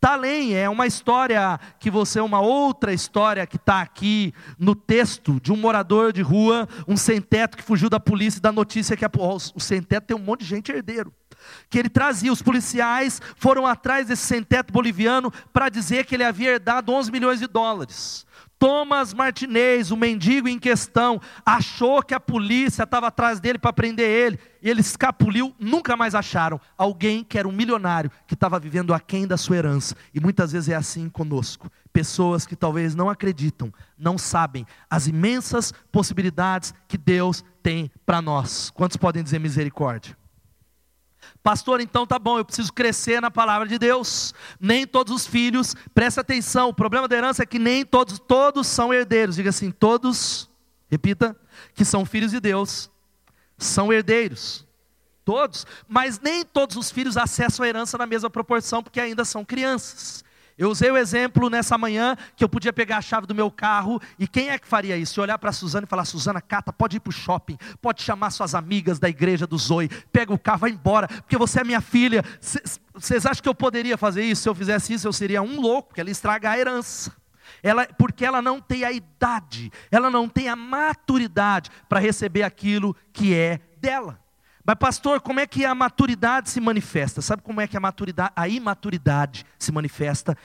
[0.03, 5.39] Está além, é uma história que você, uma outra história que está aqui no texto
[5.41, 9.05] de um morador de rua, um sem-teto que fugiu da polícia e da notícia que
[9.05, 9.11] a,
[9.55, 11.15] o sem-teto tem um monte de gente herdeiro.
[11.71, 12.33] que ele trazia.
[12.33, 17.39] Os policiais foram atrás desse sem-teto boliviano para dizer que ele havia herdado 11 milhões
[17.39, 18.27] de dólares.
[18.63, 24.09] Thomas Martinez, o mendigo em questão, achou que a polícia estava atrás dele para prender
[24.09, 28.95] ele, e ele escapuliu, nunca mais acharam alguém que era um milionário, que estava vivendo
[28.95, 29.97] aquém da sua herança.
[30.15, 31.69] E muitas vezes é assim conosco.
[31.93, 38.71] Pessoas que talvez não acreditam, não sabem as imensas possibilidades que Deus tem para nós.
[38.71, 40.17] Quantos podem dizer misericórdia?
[41.43, 44.33] Pastor, então tá bom, eu preciso crescer na palavra de Deus.
[44.61, 48.67] Nem todos os filhos, presta atenção, o problema da herança é que nem todos, todos
[48.69, 49.37] são herdeiros.
[49.37, 50.49] Diga assim, todos,
[50.89, 51.37] repita,
[51.75, 52.89] que são filhos de Deus,
[53.59, 54.65] são herdeiros.
[55.25, 59.45] Todos, mas nem todos os filhos acessam a herança na mesma proporção, porque ainda são
[59.45, 60.25] crianças.
[60.59, 64.01] Eu usei o exemplo nessa manhã que eu podia pegar a chave do meu carro
[64.19, 65.23] e quem é que faria isso?
[65.23, 68.31] olhar para a Suzana e falar: Suzana, cata, pode ir para o shopping, pode chamar
[68.31, 71.81] suas amigas da igreja do Zoe, pega o carro, vai embora, porque você é minha
[71.81, 72.25] filha.
[72.95, 74.43] Vocês acham que eu poderia fazer isso?
[74.43, 77.13] Se eu fizesse isso, eu seria um louco, porque ela estraga a herança.
[77.63, 82.97] Ela, porque ela não tem a idade, ela não tem a maturidade para receber aquilo
[83.13, 84.19] que é dela.
[84.65, 87.21] Mas pastor, como é que a maturidade se manifesta?
[87.21, 90.37] Sabe como é que a maturidade, a imaturidade se manifesta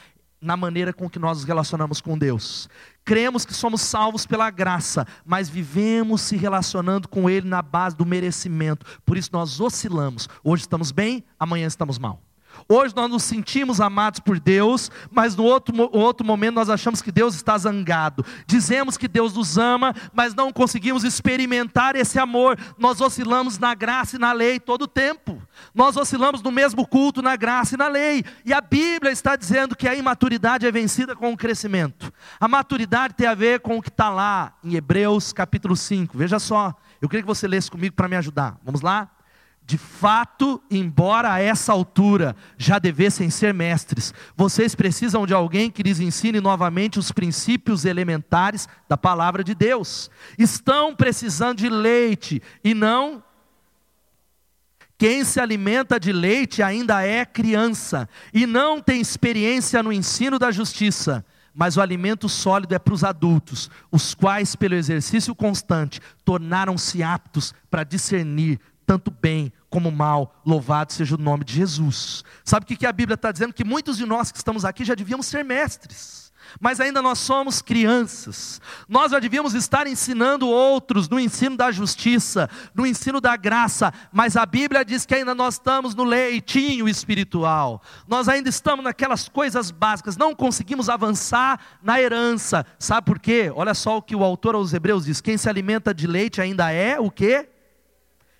[0.41, 2.67] na maneira com que nós nos relacionamos com Deus?
[3.05, 8.05] Cremos que somos salvos pela graça, mas vivemos se relacionando com ele na base do
[8.05, 8.85] merecimento.
[9.05, 10.27] Por isso nós oscilamos.
[10.43, 12.26] Hoje estamos bem, amanhã estamos mal.
[12.67, 17.11] Hoje nós nos sentimos amados por Deus, mas no outro, outro momento nós achamos que
[17.11, 18.25] Deus está zangado.
[18.45, 22.57] Dizemos que Deus nos ama, mas não conseguimos experimentar esse amor.
[22.77, 25.41] Nós oscilamos na graça e na lei todo o tempo.
[25.73, 28.23] Nós oscilamos no mesmo culto, na graça e na lei.
[28.45, 32.11] E a Bíblia está dizendo que a imaturidade é vencida com o crescimento.
[32.39, 36.17] A maturidade tem a ver com o que está lá em Hebreus capítulo 5.
[36.17, 38.57] Veja só, eu queria que você lesse comigo para me ajudar.
[38.63, 39.09] Vamos lá?
[39.67, 45.83] De fato, embora a essa altura já devessem ser mestres, vocês precisam de alguém que
[45.83, 50.09] lhes ensine novamente os princípios elementares da palavra de Deus.
[50.39, 53.21] Estão precisando de leite e não.
[54.97, 60.49] Quem se alimenta de leite ainda é criança e não tem experiência no ensino da
[60.49, 61.25] justiça
[61.59, 67.51] mas o alimento sólido é para os adultos, os quais, pelo exercício constante, tornaram-se aptos
[67.67, 72.23] para discernir tanto bem como mal, louvado seja o nome de Jesus.
[72.45, 73.53] Sabe o que a Bíblia está dizendo?
[73.53, 77.61] Que muitos de nós que estamos aqui já devíamos ser mestres, mas ainda nós somos
[77.61, 78.61] crianças.
[78.87, 84.37] Nós já devíamos estar ensinando outros no ensino da justiça, no ensino da graça, mas
[84.37, 89.69] a Bíblia diz que ainda nós estamos no leitinho espiritual, nós ainda estamos naquelas coisas
[89.69, 92.65] básicas, não conseguimos avançar na herança.
[92.79, 93.51] Sabe por quê?
[93.53, 96.71] Olha só o que o autor aos Hebreus diz: quem se alimenta de leite ainda
[96.71, 97.49] é o quê?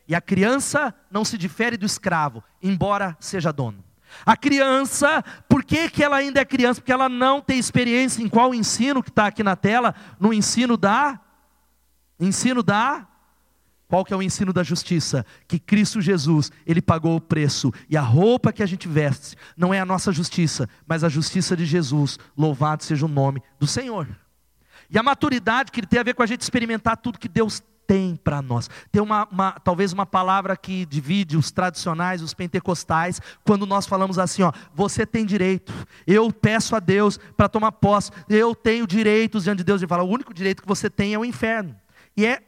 [0.08, 3.84] E a criança não se difere do escravo, embora seja dono.
[4.26, 6.80] A criança, por que, que ela ainda é criança?
[6.80, 9.94] Porque ela não tem experiência em qual ensino que está aqui na tela?
[10.20, 11.20] No ensino da.
[12.20, 13.06] Ensino da.
[13.88, 15.26] Qual que é o ensino da justiça?
[15.48, 17.72] Que Cristo Jesus, Ele pagou o preço.
[17.90, 21.56] E a roupa que a gente veste não é a nossa justiça, mas a justiça
[21.56, 22.18] de Jesus.
[22.36, 24.08] Louvado seja o nome do Senhor.
[24.90, 27.62] E a maturidade que ele tem a ver com a gente experimentar tudo que Deus
[27.88, 28.70] tem para nós.
[28.92, 34.20] Tem uma, uma, talvez uma palavra que divide os tradicionais, os pentecostais, quando nós falamos
[34.20, 35.74] assim, ó, você tem direito.
[36.06, 38.12] Eu peço a Deus para tomar posse.
[38.30, 39.82] Eu tenho direitos diante de Deus.
[39.82, 41.74] Ele fala, o único direito que você tem é o inferno.
[42.16, 42.42] E é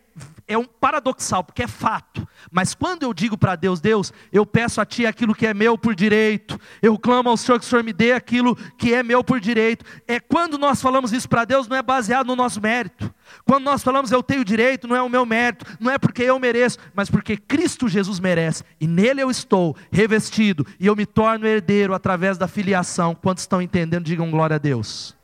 [0.47, 2.27] é um paradoxal, porque é fato.
[2.51, 5.77] Mas quando eu digo para Deus, Deus, eu peço a Ti aquilo que é meu
[5.77, 9.23] por direito, eu clamo ao Senhor que o Senhor me dê aquilo que é meu
[9.23, 9.85] por direito.
[10.07, 13.13] É quando nós falamos isso para Deus, não é baseado no nosso mérito.
[13.45, 16.39] Quando nós falamos eu tenho direito, não é o meu mérito, não é porque eu
[16.39, 21.45] mereço, mas porque Cristo Jesus merece, e nele eu estou revestido, e eu me torno
[21.45, 23.13] herdeiro através da filiação.
[23.13, 24.03] Quantos estão entendendo?
[24.03, 25.18] Digam glória a Deus.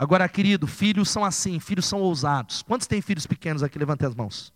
[0.00, 2.62] Agora, querido, filhos são assim, filhos são ousados.
[2.62, 3.78] Quantos têm filhos pequenos aqui?
[3.78, 4.50] Levantem as mãos.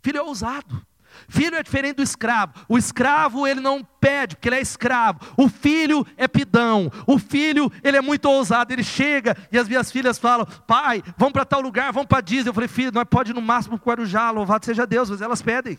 [0.00, 0.80] Filho é ousado.
[1.28, 2.54] Filho é diferente do escravo.
[2.66, 5.20] O escravo, ele não pede, porque ele é escravo.
[5.36, 6.90] O filho é pidão.
[7.06, 8.72] O filho, ele é muito ousado.
[8.72, 12.48] Ele chega e as minhas filhas falam: pai, vamos para tal lugar, vamos para Disney.
[12.48, 15.10] Eu falei: filho, nós pode ir no máximo para o Guarujá, louvado seja Deus.
[15.10, 15.78] Mas elas pedem.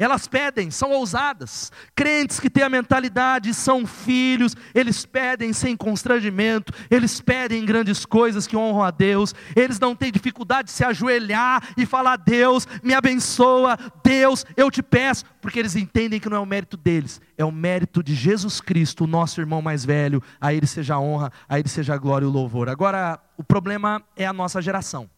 [0.00, 1.70] Elas pedem, são ousadas.
[1.94, 8.46] Crentes que têm a mentalidade, são filhos, eles pedem sem constrangimento, eles pedem grandes coisas
[8.46, 12.94] que honram a Deus, eles não têm dificuldade de se ajoelhar e falar: Deus, me
[12.94, 17.44] abençoa, Deus, eu te peço, porque eles entendem que não é o mérito deles, é
[17.44, 21.30] o mérito de Jesus Cristo, o nosso irmão mais velho, a Ele seja a honra,
[21.46, 22.70] a Ele seja a glória e o louvor.
[22.70, 25.10] Agora, o problema é a nossa geração.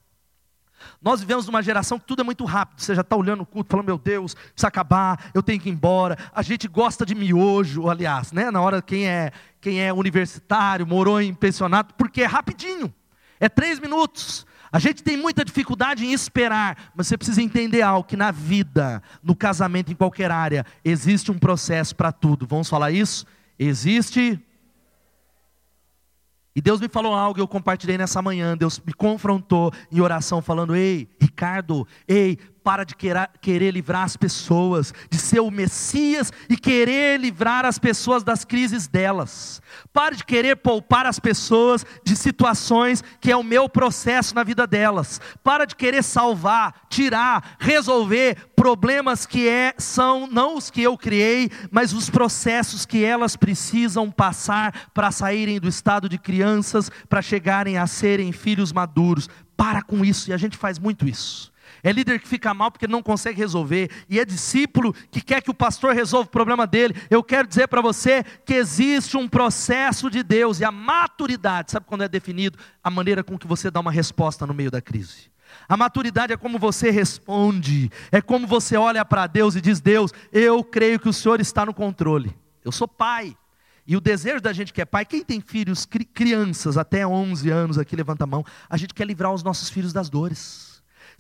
[1.01, 2.81] Nós vivemos numa geração que tudo é muito rápido.
[2.81, 5.73] Você já está olhando o culto, falando, meu Deus, precisa acabar, eu tenho que ir
[5.73, 6.17] embora.
[6.35, 8.51] A gente gosta de miojo, aliás, né?
[8.51, 12.93] Na hora quem é, quem é universitário, morou em pensionato, porque é rapidinho.
[13.39, 14.47] É três minutos.
[14.73, 19.03] A gente tem muita dificuldade em esperar, mas você precisa entender algo: que na vida,
[19.23, 22.47] no casamento, em qualquer área, existe um processo para tudo.
[22.47, 23.27] Vamos falar isso?
[23.59, 24.41] Existe
[26.55, 28.57] e Deus me falou algo eu compartilhei nessa manhã.
[28.57, 34.17] Deus me confrontou em oração, falando: Ei, Ricardo, ei, para de querer, querer livrar as
[34.17, 39.61] pessoas, de ser o Messias e querer livrar as pessoas das crises delas.
[39.93, 44.67] Pare de querer poupar as pessoas de situações que é o meu processo na vida
[44.67, 45.21] delas.
[45.43, 51.51] Para de querer salvar, tirar, resolver problemas que é, são não os que eu criei,
[51.71, 57.77] mas os processos que elas precisam passar para saírem do estado de crianças, para chegarem
[57.77, 59.29] a serem filhos maduros.
[59.57, 61.52] Para com isso, e a gente faz muito isso.
[61.83, 65.51] É líder que fica mal porque não consegue resolver, e é discípulo que quer que
[65.51, 66.95] o pastor resolva o problema dele.
[67.11, 71.87] Eu quero dizer para você que existe um processo de Deus, e a maturidade, sabe
[71.87, 72.59] quando é definido?
[72.83, 75.33] A maneira com que você dá uma resposta no meio da crise.
[75.69, 80.13] A maturidade é como você responde, é como você olha para Deus e diz: Deus,
[80.33, 82.35] eu creio que o Senhor está no controle.
[82.65, 83.37] Eu sou pai.
[83.85, 87.79] E o desejo da gente que é pai, quem tem filhos, crianças até 11 anos
[87.79, 90.72] aqui, levanta a mão, a gente quer livrar os nossos filhos das dores.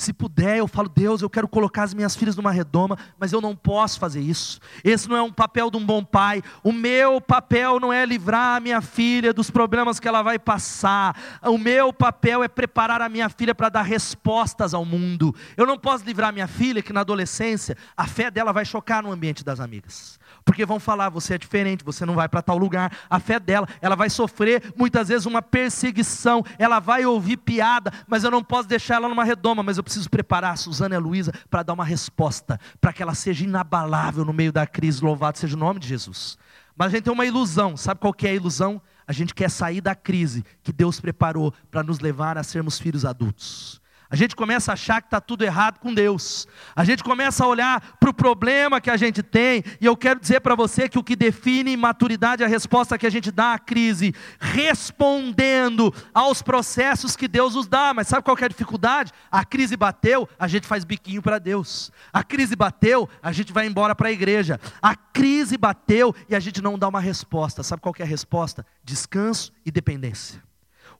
[0.02, 3.40] Se puder, eu falo, Deus, eu quero colocar as minhas filhas numa redoma, mas eu
[3.40, 4.58] não posso fazer isso.
[4.82, 6.42] Esse não é um papel de um bom pai.
[6.60, 11.16] O meu papel não é livrar a minha filha dos problemas que ela vai passar.
[11.44, 15.32] O meu papel é preparar a minha filha para dar respostas ao mundo.
[15.56, 19.12] Eu não posso livrar minha filha que na adolescência a fé dela vai chocar no
[19.12, 22.96] ambiente das amigas porque vão falar, você é diferente, você não vai para tal lugar.
[23.08, 28.24] A fé dela, ela vai sofrer muitas vezes uma perseguição, ela vai ouvir piada, mas
[28.24, 31.00] eu não posso deixar ela numa redoma, mas eu preciso preparar a Suzana e a
[31.00, 35.38] Luísa para dar uma resposta, para que ela seja inabalável no meio da crise, louvado
[35.38, 36.38] seja o nome de Jesus.
[36.76, 38.80] Mas a gente tem uma ilusão, sabe qual que é a ilusão?
[39.06, 43.04] A gente quer sair da crise que Deus preparou para nos levar a sermos filhos
[43.04, 43.81] adultos.
[44.12, 46.46] A gente começa a achar que está tudo errado com Deus.
[46.76, 49.64] A gente começa a olhar para o problema que a gente tem.
[49.80, 53.06] E eu quero dizer para você que o que define maturidade é a resposta que
[53.06, 57.94] a gente dá à crise, respondendo aos processos que Deus nos dá.
[57.94, 59.12] Mas sabe qual é a dificuldade?
[59.30, 61.90] A crise bateu, a gente faz biquinho para Deus.
[62.12, 64.60] A crise bateu, a gente vai embora para a igreja.
[64.82, 67.62] A crise bateu e a gente não dá uma resposta.
[67.62, 68.66] Sabe qual é a resposta?
[68.84, 70.51] Descanso e dependência.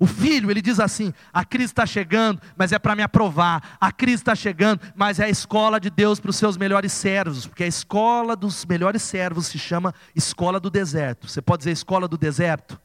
[0.03, 3.77] O filho, ele diz assim: a crise está chegando, mas é para me aprovar.
[3.81, 7.47] A crise está chegando, mas é a escola de Deus para os seus melhores servos,
[7.47, 11.29] porque a escola dos melhores servos se chama escola do deserto.
[11.29, 12.81] Você pode dizer escola do deserto?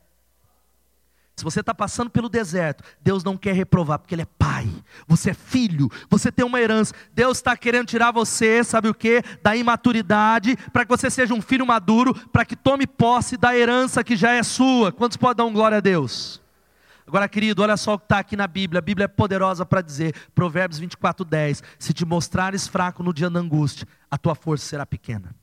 [1.35, 4.69] Se você está passando pelo deserto, Deus não quer reprovar, porque Ele é pai,
[5.07, 6.93] você é filho, você tem uma herança.
[7.15, 9.23] Deus está querendo tirar você, sabe o que?
[9.41, 14.03] Da imaturidade, para que você seja um filho maduro, para que tome posse da herança
[14.03, 14.91] que já é sua.
[14.91, 16.45] Quantos podem dar um glória a Deus?
[17.07, 18.79] Agora, querido, olha só o que está aqui na Bíblia.
[18.79, 23.29] A Bíblia é poderosa para dizer, Provérbios 24, 10: Se te mostrares fraco no dia
[23.29, 25.33] da angústia, a tua força será pequena.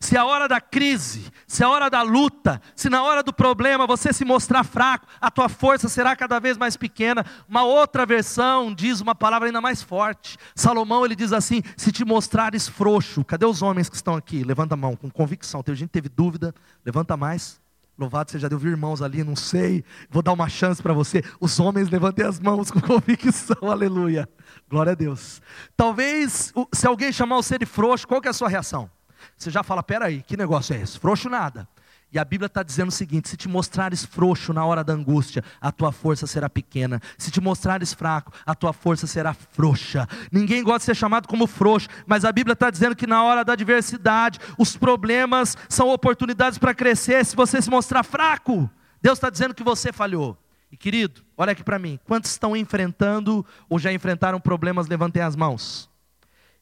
[0.00, 3.86] Se a hora da crise, se a hora da luta, se na hora do problema
[3.86, 7.24] você se mostrar fraco, a tua força será cada vez mais pequena.
[7.48, 10.36] Uma outra versão diz uma palavra ainda mais forte.
[10.54, 14.44] Salomão ele diz assim: se te mostrares frouxo, cadê os homens que estão aqui?
[14.44, 15.62] Levanta a mão com convicção.
[15.62, 17.58] Tem gente que teve dúvida, levanta mais.
[17.98, 21.22] Louvado seja Deus, vi irmãos ali, não sei, vou dar uma chance para você.
[21.40, 24.28] Os homens levantem as mãos com convicção, aleluia.
[24.68, 25.40] Glória a Deus.
[25.74, 28.90] Talvez, se alguém chamar você de frouxo, qual que é a sua reação?
[29.36, 30.98] Você já fala, peraí, que negócio é esse?
[30.98, 31.66] Frouxo nada.
[32.12, 35.42] E a Bíblia está dizendo o seguinte: se te mostrares frouxo na hora da angústia,
[35.60, 37.00] a tua força será pequena.
[37.18, 40.08] Se te mostrares fraco, a tua força será frouxa.
[40.30, 43.44] Ninguém gosta de ser chamado como frouxo, mas a Bíblia está dizendo que na hora
[43.44, 47.24] da adversidade, os problemas são oportunidades para crescer.
[47.24, 48.70] Se você se mostrar fraco,
[49.02, 50.38] Deus está dizendo que você falhou.
[50.70, 54.86] E querido, olha aqui para mim: quantos estão enfrentando ou já enfrentaram problemas?
[54.86, 55.90] Levantem as mãos.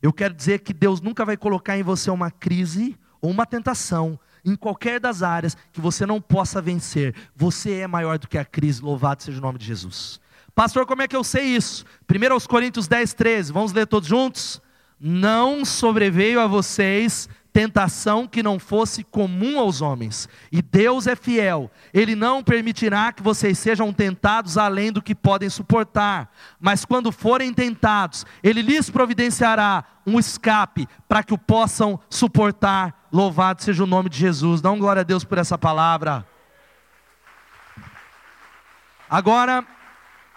[0.01, 4.19] Eu quero dizer que Deus nunca vai colocar em você uma crise ou uma tentação
[4.45, 7.15] em qualquer das áreas que você não possa vencer.
[7.35, 10.21] Você é maior do que a crise, louvado seja o nome de Jesus.
[10.55, 11.85] Pastor, como é que eu sei isso?
[12.09, 14.63] 1 Coríntios 10, 13, vamos ler todos juntos?
[15.01, 20.29] Não sobreveio a vocês tentação que não fosse comum aos homens.
[20.51, 25.49] E Deus é fiel, Ele não permitirá que vocês sejam tentados além do que podem
[25.49, 26.35] suportar.
[26.61, 33.07] Mas quando forem tentados, Ele lhes providenciará um escape para que o possam suportar.
[33.13, 34.61] Louvado seja o nome de Jesus.
[34.61, 36.27] Dá um glória a Deus por essa palavra.
[39.09, 39.65] Agora,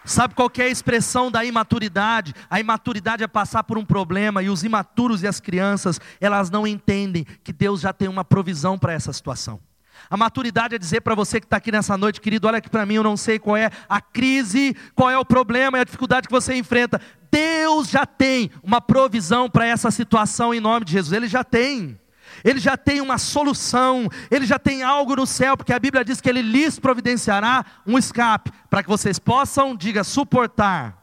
[0.04, 2.34] Sabe qual é a expressão da imaturidade?
[2.48, 6.66] A imaturidade é passar por um problema e os imaturos e as crianças, elas não
[6.66, 9.60] entendem que Deus já tem uma provisão para essa situação.
[10.08, 12.86] A maturidade é dizer para você que está aqui nessa noite, querido, olha aqui para
[12.86, 16.28] mim, eu não sei qual é a crise, qual é o problema e a dificuldade
[16.28, 17.00] que você enfrenta.
[17.30, 21.98] Deus já tem uma provisão para essa situação em nome de Jesus, Ele já tem
[22.44, 26.20] ele já tem uma solução, ele já tem algo no céu, porque a Bíblia diz
[26.20, 30.98] que ele lhes providenciará um escape, para que vocês possam, diga, suportar.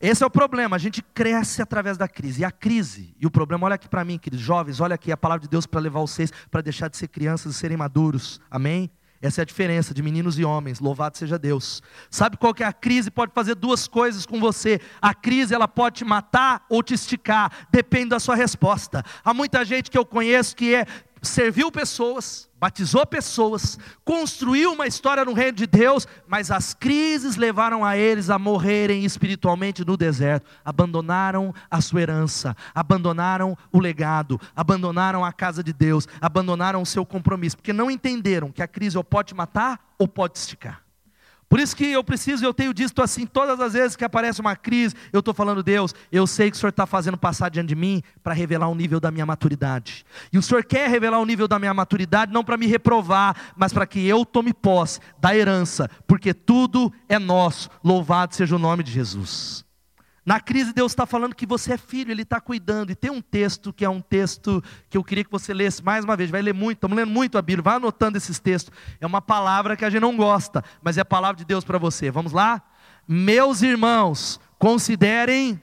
[0.00, 2.42] Esse é o problema, a gente cresce através da crise.
[2.42, 5.16] E a crise, e o problema, olha aqui para mim, queridos jovens, olha aqui a
[5.16, 8.40] palavra de Deus para levar vocês para deixar de ser crianças e serem maduros.
[8.48, 8.90] Amém?
[9.20, 10.78] Essa é a diferença de meninos e homens.
[10.78, 11.82] Louvado seja Deus.
[12.08, 13.10] Sabe qual que é a crise?
[13.10, 14.80] Pode fazer duas coisas com você.
[15.02, 19.04] A crise ela pode te matar ou te esticar, depende da sua resposta.
[19.24, 20.86] Há muita gente que eu conheço que é
[21.22, 27.84] serviu pessoas, batizou pessoas, construiu uma história no reino de Deus, mas as crises levaram
[27.84, 30.48] a eles a morrerem espiritualmente no deserto.
[30.64, 37.06] Abandonaram a sua herança, abandonaram o legado, abandonaram a casa de Deus, abandonaram o seu
[37.06, 40.87] compromisso, porque não entenderam que a crise ou pode matar ou pode esticar.
[41.48, 44.54] Por isso que eu preciso, eu tenho dito assim, todas as vezes que aparece uma
[44.54, 47.74] crise, eu estou falando, Deus, eu sei que o Senhor está fazendo passar diante de
[47.74, 50.04] mim para revelar o nível da minha maturidade.
[50.30, 53.72] E o Senhor quer revelar o nível da minha maturidade, não para me reprovar, mas
[53.72, 57.70] para que eu tome posse da herança, porque tudo é nosso.
[57.82, 59.67] Louvado seja o nome de Jesus.
[60.28, 62.90] Na crise, Deus está falando que você é filho, Ele está cuidando.
[62.90, 66.04] E tem um texto que é um texto que eu queria que você lesse mais
[66.04, 66.28] uma vez.
[66.28, 67.62] Vai ler muito, estamos lendo muito a Bíblia.
[67.62, 68.70] Vai anotando esses textos.
[69.00, 71.78] É uma palavra que a gente não gosta, mas é a palavra de Deus para
[71.78, 72.10] você.
[72.10, 72.60] Vamos lá?
[73.08, 75.58] Meus irmãos, considerem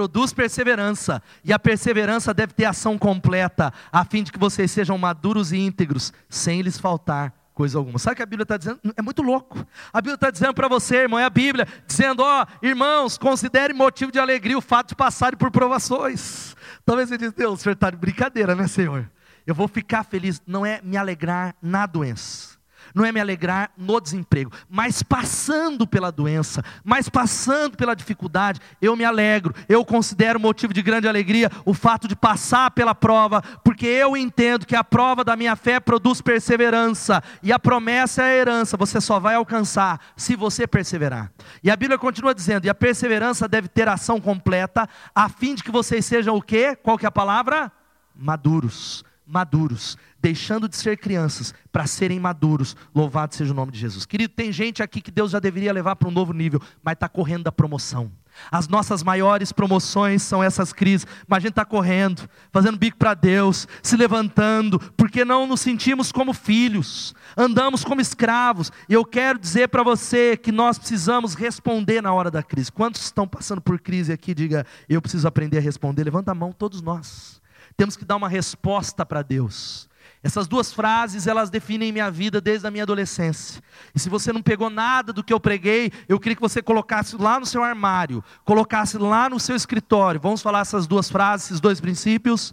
[0.00, 4.96] produz perseverança, e a perseverança deve ter ação completa, a fim de que vocês sejam
[4.96, 7.98] maduros e íntegros, sem lhes faltar coisa alguma.
[7.98, 8.80] Sabe o que a Bíblia está dizendo?
[8.96, 9.58] É muito louco.
[9.92, 14.10] A Bíblia está dizendo para você, irmão, é a Bíblia, dizendo: ó, irmãos, considere motivo
[14.10, 16.56] de alegria o fato de passarem por provações.
[16.86, 19.06] Talvez você diz, Deus, o senhor está de brincadeira, né, Senhor?
[19.46, 22.59] Eu vou ficar feliz, não é me alegrar na doença
[22.94, 28.96] não é me alegrar no desemprego, mas passando pela doença, mas passando pela dificuldade, eu
[28.96, 33.86] me alegro, eu considero motivo de grande alegria o fato de passar pela prova, porque
[33.86, 38.34] eu entendo que a prova da minha fé produz perseverança, e a promessa é a
[38.34, 41.30] herança, você só vai alcançar se você perseverar.
[41.62, 45.62] E a Bíblia continua dizendo: e a perseverança deve ter ação completa, a fim de
[45.62, 46.76] que vocês sejam o quê?
[46.76, 47.72] Qual que é a palavra?
[48.14, 52.76] Maduros maduros, deixando de ser crianças para serem maduros.
[52.94, 54.04] Louvado seja o nome de Jesus.
[54.04, 57.08] Querido, tem gente aqui que Deus já deveria levar para um novo nível, mas está
[57.08, 58.10] correndo da promoção.
[58.50, 63.14] As nossas maiores promoções são essas crises, mas a gente está correndo, fazendo bico para
[63.14, 68.72] Deus, se levantando, porque não nos sentimos como filhos, andamos como escravos.
[68.88, 72.72] E eu quero dizer para você que nós precisamos responder na hora da crise.
[72.72, 74.34] Quantos estão passando por crise aqui?
[74.34, 76.04] Diga, eu preciso aprender a responder.
[76.04, 77.39] Levanta a mão, todos nós
[77.80, 79.88] temos que dar uma resposta para Deus.
[80.22, 83.62] Essas duas frases, elas definem minha vida desde a minha adolescência.
[83.94, 87.16] E se você não pegou nada do que eu preguei, eu queria que você colocasse
[87.16, 90.20] lá no seu armário, colocasse lá no seu escritório.
[90.20, 92.52] Vamos falar essas duas frases, esses dois princípios.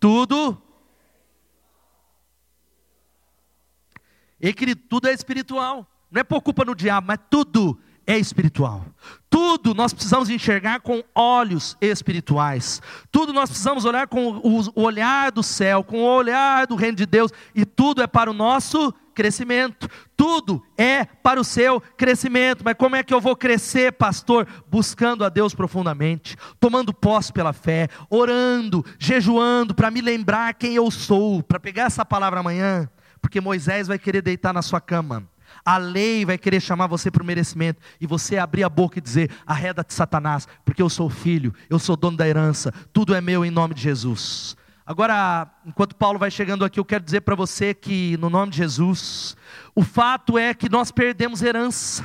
[0.00, 0.60] Tudo.
[4.40, 5.88] E querido, tudo é espiritual.
[6.10, 8.84] Não é por culpa no diabo, mas tudo é espiritual.
[9.28, 12.80] Tudo nós precisamos enxergar com olhos espirituais.
[13.10, 17.06] Tudo nós precisamos olhar com o olhar do céu, com o olhar do reino de
[17.06, 19.88] Deus, e tudo é para o nosso crescimento.
[20.16, 22.62] Tudo é para o seu crescimento.
[22.64, 24.46] Mas como é que eu vou crescer, pastor?
[24.68, 30.90] Buscando a Deus profundamente, tomando posse pela fé, orando, jejuando para me lembrar quem eu
[30.90, 32.88] sou, para pegar essa palavra amanhã,
[33.20, 35.26] porque Moisés vai querer deitar na sua cama.
[35.64, 39.02] A lei vai querer chamar você para o merecimento e você abrir a boca e
[39.02, 43.44] dizer: arreda-te, Satanás, porque eu sou filho, eu sou dono da herança, tudo é meu
[43.44, 44.56] em nome de Jesus.
[44.86, 48.58] Agora, enquanto Paulo vai chegando aqui, eu quero dizer para você que, no nome de
[48.58, 49.34] Jesus,
[49.74, 52.04] o fato é que nós perdemos herança.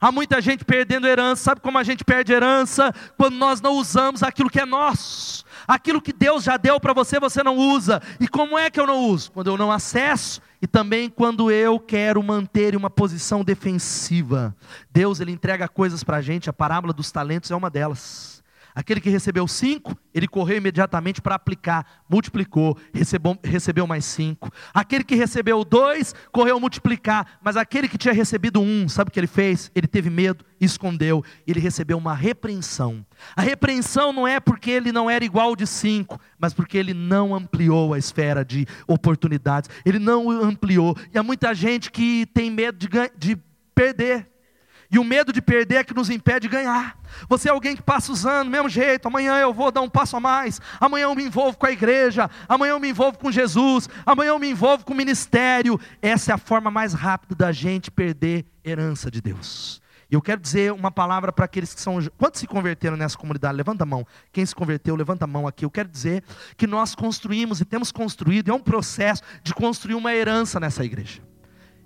[0.00, 1.42] Há muita gente perdendo herança.
[1.42, 2.94] Sabe como a gente perde herança?
[3.16, 5.44] Quando nós não usamos aquilo que é nosso.
[5.70, 8.02] Aquilo que Deus já deu para você, você não usa.
[8.18, 9.30] E como é que eu não uso?
[9.30, 14.52] Quando eu não acesso e também quando eu quero manter uma posição defensiva.
[14.92, 18.39] Deus ele entrega coisas para a gente, a parábola dos talentos é uma delas.
[18.80, 24.50] Aquele que recebeu cinco, ele correu imediatamente para aplicar, multiplicou, recebeu, recebeu mais cinco.
[24.72, 29.20] Aquele que recebeu dois, correu multiplicar, mas aquele que tinha recebido um, sabe o que
[29.20, 29.70] ele fez?
[29.74, 33.04] Ele teve medo, escondeu, ele recebeu uma repreensão.
[33.36, 37.34] A repreensão não é porque ele não era igual de cinco, mas porque ele não
[37.34, 40.96] ampliou a esfera de oportunidades, ele não ampliou.
[41.12, 43.38] E há muita gente que tem medo de, de
[43.74, 44.29] perder.
[44.90, 46.98] E o medo de perder é que nos impede de ganhar.
[47.28, 50.16] Você é alguém que passa os anos, mesmo jeito, amanhã eu vou dar um passo
[50.16, 53.88] a mais, amanhã eu me envolvo com a igreja, amanhã eu me envolvo com Jesus,
[54.04, 55.78] amanhã eu me envolvo com o ministério.
[56.02, 59.80] Essa é a forma mais rápida da gente perder herança de Deus.
[60.10, 61.98] E eu quero dizer uma palavra para aqueles que são.
[62.18, 63.56] Quantos se converteram nessa comunidade?
[63.56, 64.04] Levanta a mão.
[64.32, 65.64] Quem se converteu, levanta a mão aqui.
[65.64, 66.24] Eu quero dizer
[66.56, 71.29] que nós construímos e temos construído, é um processo de construir uma herança nessa igreja.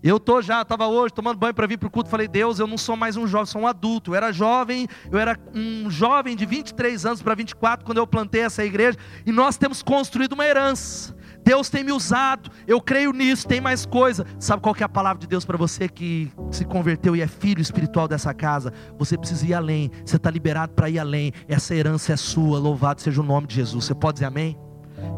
[0.07, 2.67] Eu tô já, estava hoje tomando banho para vir para o culto, falei, Deus, eu
[2.67, 4.11] não sou mais um jovem, sou um adulto.
[4.11, 8.43] Eu era jovem, eu era um jovem de 23 anos para 24 quando eu plantei
[8.43, 11.17] essa igreja, e nós temos construído uma herança.
[11.43, 14.27] Deus tem me usado, eu creio nisso, tem mais coisa.
[14.39, 17.27] Sabe qual que é a palavra de Deus para você que se converteu e é
[17.27, 18.75] filho espiritual dessa casa?
[18.99, 21.33] Você precisa ir além, você está liberado para ir além.
[21.49, 23.87] Essa herança é sua, louvado seja o nome de Jesus.
[23.87, 24.55] Você pode dizer amém?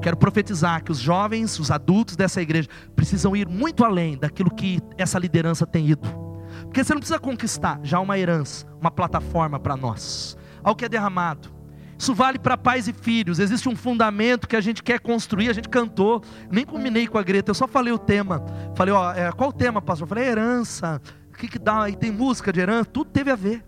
[0.01, 4.81] Quero profetizar que os jovens, os adultos dessa igreja, precisam ir muito além daquilo que
[4.97, 6.09] essa liderança tem ido.
[6.63, 10.89] Porque você não precisa conquistar já uma herança, uma plataforma para nós, algo que é
[10.89, 11.57] derramado.
[11.99, 13.39] Isso vale para pais e filhos.
[13.39, 15.49] Existe um fundamento que a gente quer construir.
[15.49, 18.45] A gente cantou, nem combinei com a Greta, eu só falei o tema.
[18.75, 20.05] Falei, ó, é, qual o tema, pastor?
[20.05, 21.01] Eu falei, é herança.
[21.31, 21.85] O que, que dá?
[21.85, 23.65] Aí tem música de herança, tudo teve a ver.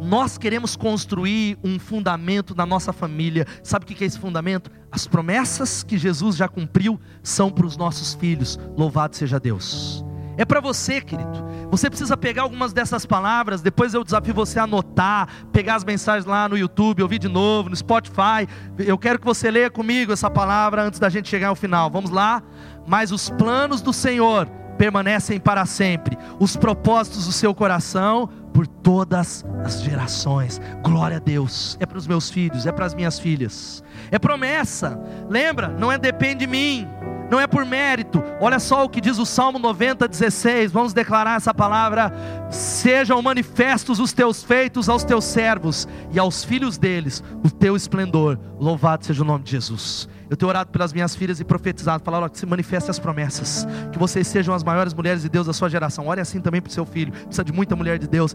[0.00, 3.46] Nós queremos construir um fundamento na nossa família.
[3.62, 4.70] Sabe o que é esse fundamento?
[4.90, 8.58] As promessas que Jesus já cumpriu são para os nossos filhos.
[8.76, 10.04] Louvado seja Deus.
[10.38, 11.44] É para você, querido.
[11.68, 13.60] Você precisa pegar algumas dessas palavras.
[13.60, 17.68] Depois eu desafio você a anotar, pegar as mensagens lá no YouTube, ouvir de novo,
[17.68, 18.46] no Spotify.
[18.78, 21.90] Eu quero que você leia comigo essa palavra antes da gente chegar ao final.
[21.90, 22.40] Vamos lá?
[22.86, 26.16] Mas os planos do Senhor permanecem para sempre.
[26.38, 30.60] Os propósitos do seu coração por todas as gerações.
[30.82, 31.76] Glória a Deus.
[31.78, 33.84] É para os meus filhos, é para as minhas filhas.
[34.10, 35.00] É promessa.
[35.30, 35.68] Lembra?
[35.68, 36.84] Não é depende de mim.
[37.30, 38.20] Não é por mérito.
[38.40, 40.72] Olha só o que diz o Salmo 90, 16.
[40.72, 42.12] Vamos declarar essa palavra.
[42.50, 48.40] Sejam manifestos os teus feitos aos teus servos e aos filhos deles, o teu esplendor.
[48.58, 50.08] Louvado seja o nome de Jesus.
[50.30, 53.98] Eu tenho orado pelas minhas filhas e profetizado, falado que se manifestem as promessas, que
[53.98, 56.06] vocês sejam as maiores mulheres de Deus da sua geração.
[56.06, 58.34] Ore assim também para o seu filho, precisa de muita mulher de Deus.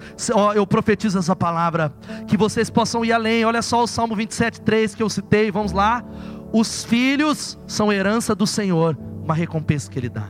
[0.55, 1.93] Eu profetizo essa palavra,
[2.27, 3.45] que vocês possam ir além.
[3.45, 6.03] Olha só o Salmo 27, 3 que eu citei, vamos lá.
[6.51, 10.29] Os filhos são herança do Senhor, uma recompensa que Ele dá.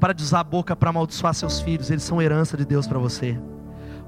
[0.00, 2.98] Para de usar a boca para amaldiçoar seus filhos, eles são herança de Deus para
[2.98, 3.38] você.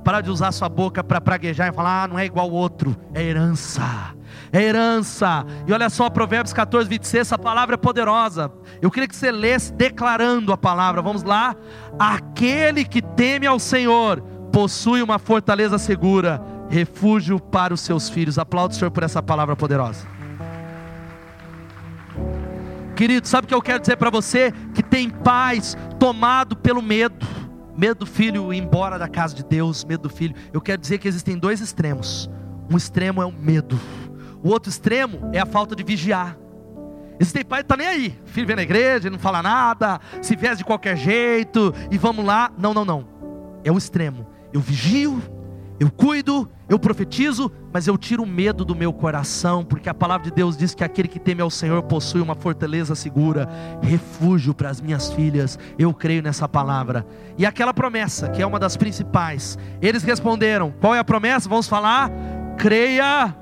[0.03, 2.97] Para de usar sua boca para praguejar e falar, ah, não é igual ao outro,
[3.15, 4.15] é herança
[4.55, 5.45] é herança.
[5.67, 8.53] E olha só, Provérbios 14, 26, essa palavra é poderosa.
[8.81, 11.03] Eu queria que você lesse declarando a palavra.
[11.03, 11.57] Vamos lá.
[11.99, 14.21] Aquele que teme ao Senhor
[14.53, 16.41] possui uma fortaleza segura,
[16.71, 18.39] refúgio para os seus filhos.
[18.39, 20.07] Aplaudo o Senhor por essa palavra poderosa.
[22.95, 24.53] Querido, sabe o que eu quero dizer para você?
[24.73, 27.27] Que tem paz tomado pelo medo.
[27.77, 30.37] Medo do filho ir embora da casa de Deus, medo do filho.
[30.53, 32.31] Eu quero dizer que existem dois extremos.
[32.71, 33.77] Um extremo é o medo
[34.45, 36.37] o outro extremo é a falta de vigiar.
[37.19, 38.19] Existem pai que está nem aí.
[38.27, 42.53] Filho vem na igreja, não fala nada, se veste de qualquer jeito, e vamos lá.
[42.59, 43.07] Não, não, não.
[43.65, 44.27] É o extremo.
[44.53, 45.23] Eu vigio,
[45.81, 50.29] eu cuido, eu profetizo, mas eu tiro o medo do meu coração, porque a palavra
[50.29, 53.49] de Deus diz que aquele que teme ao Senhor possui uma fortaleza segura,
[53.81, 55.59] refúgio para as minhas filhas.
[55.79, 57.07] Eu creio nessa palavra.
[57.39, 61.49] E aquela promessa, que é uma das principais, eles responderam: qual é a promessa?
[61.49, 62.11] Vamos falar?
[62.59, 63.35] Creia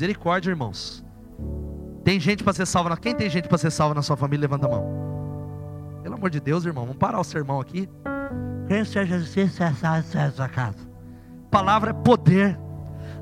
[0.00, 1.04] Misericórdia, irmãos.
[2.02, 2.96] Tem gente para ser salva.
[2.96, 4.44] Quem tem gente para ser salva na sua família?
[4.44, 6.00] Levanta a mão.
[6.02, 6.86] Pelo amor de Deus, irmão.
[6.86, 7.86] Vamos parar o sermão aqui.
[8.66, 10.88] Quem seja Jesus, essa casa.
[11.50, 12.58] Palavra é poder.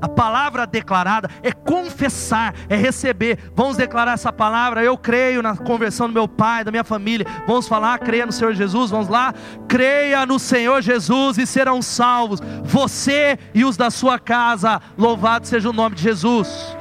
[0.01, 3.37] A palavra declarada é confessar, é receber.
[3.53, 4.83] Vamos declarar essa palavra.
[4.83, 7.25] Eu creio na conversão do meu pai, da minha família.
[7.45, 8.91] Vamos falar, creia no Senhor Jesus.
[8.91, 9.33] Vamos lá.
[9.67, 12.39] Creia no Senhor Jesus e serão salvos.
[12.63, 14.81] Você e os da sua casa.
[14.97, 16.77] Louvado seja o nome de Jesus.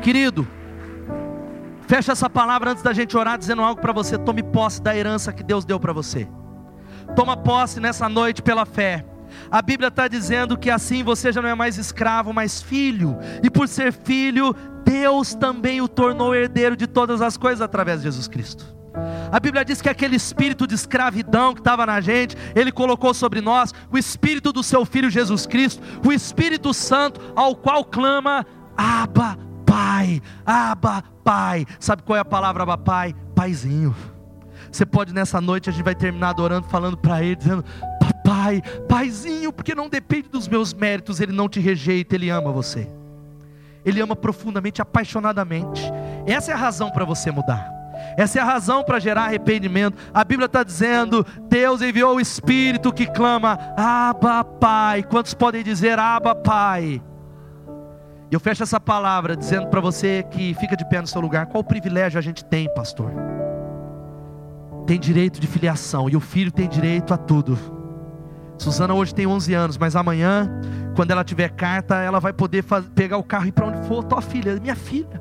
[0.00, 0.46] Querido,
[1.86, 4.16] fecha essa palavra antes da gente orar, dizendo algo para você.
[4.16, 6.26] Tome posse da herança que Deus deu para você.
[7.14, 9.04] Toma posse nessa noite pela fé.
[9.50, 13.50] A Bíblia está dizendo que assim você já não é mais escravo, mas filho, e
[13.50, 18.28] por ser filho, Deus também o tornou herdeiro de todas as coisas através de Jesus
[18.28, 18.78] Cristo.
[19.30, 23.40] A Bíblia diz que aquele espírito de escravidão que estava na gente, Ele colocou sobre
[23.40, 29.38] nós o espírito do Seu Filho Jesus Cristo, o Espírito Santo, ao qual clama: Abba,
[29.64, 31.66] Pai, Abba, Pai.
[31.78, 33.14] Sabe qual é a palavra Abba, Pai?
[33.34, 33.94] Paizinho.
[34.78, 37.64] Você pode nessa noite, a gente vai terminar adorando, falando para Ele, dizendo:
[37.98, 42.52] Papai pai, paizinho, porque não depende dos meus méritos, ele não te rejeita, ele ama
[42.52, 42.88] você.
[43.84, 45.82] Ele ama profundamente, apaixonadamente.
[46.26, 47.68] Essa é a razão para você mudar.
[48.16, 49.98] Essa é a razão para gerar arrependimento.
[50.14, 55.02] A Bíblia está dizendo: Deus enviou o Espírito que clama, Abba Pai.
[55.02, 57.02] Quantos podem dizer Abba Pai?
[58.30, 61.46] E eu fecho essa palavra dizendo para você que fica de pé no seu lugar:
[61.46, 63.10] qual privilégio a gente tem, pastor?
[64.88, 67.58] Tem direito de filiação e o filho tem direito a tudo.
[68.56, 70.50] Suzana hoje tem 11 anos, mas amanhã,
[70.96, 73.86] quando ela tiver carta, ela vai poder fazer, pegar o carro e ir para onde
[73.86, 74.02] for.
[74.02, 75.20] Tua filha, minha filha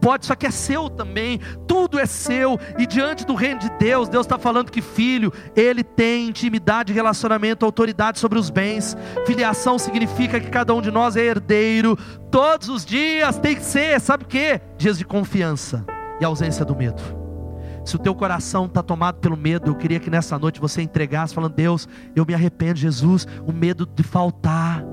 [0.00, 4.08] pode, isso aqui é seu também, tudo é seu, e diante do reino de Deus,
[4.08, 10.40] Deus está falando que filho, ele tem intimidade, relacionamento, autoridade sobre os bens, filiação significa
[10.40, 11.98] que cada um de nós é herdeiro,
[12.30, 14.60] todos os dias tem que ser, sabe o que?
[14.76, 15.84] Dias de confiança
[16.20, 17.17] e ausência do medo.
[17.88, 21.34] Se o teu coração está tomado pelo medo, eu queria que nessa noite você entregasse,
[21.34, 24.84] falando: Deus, eu me arrependo, Jesus, o medo de faltar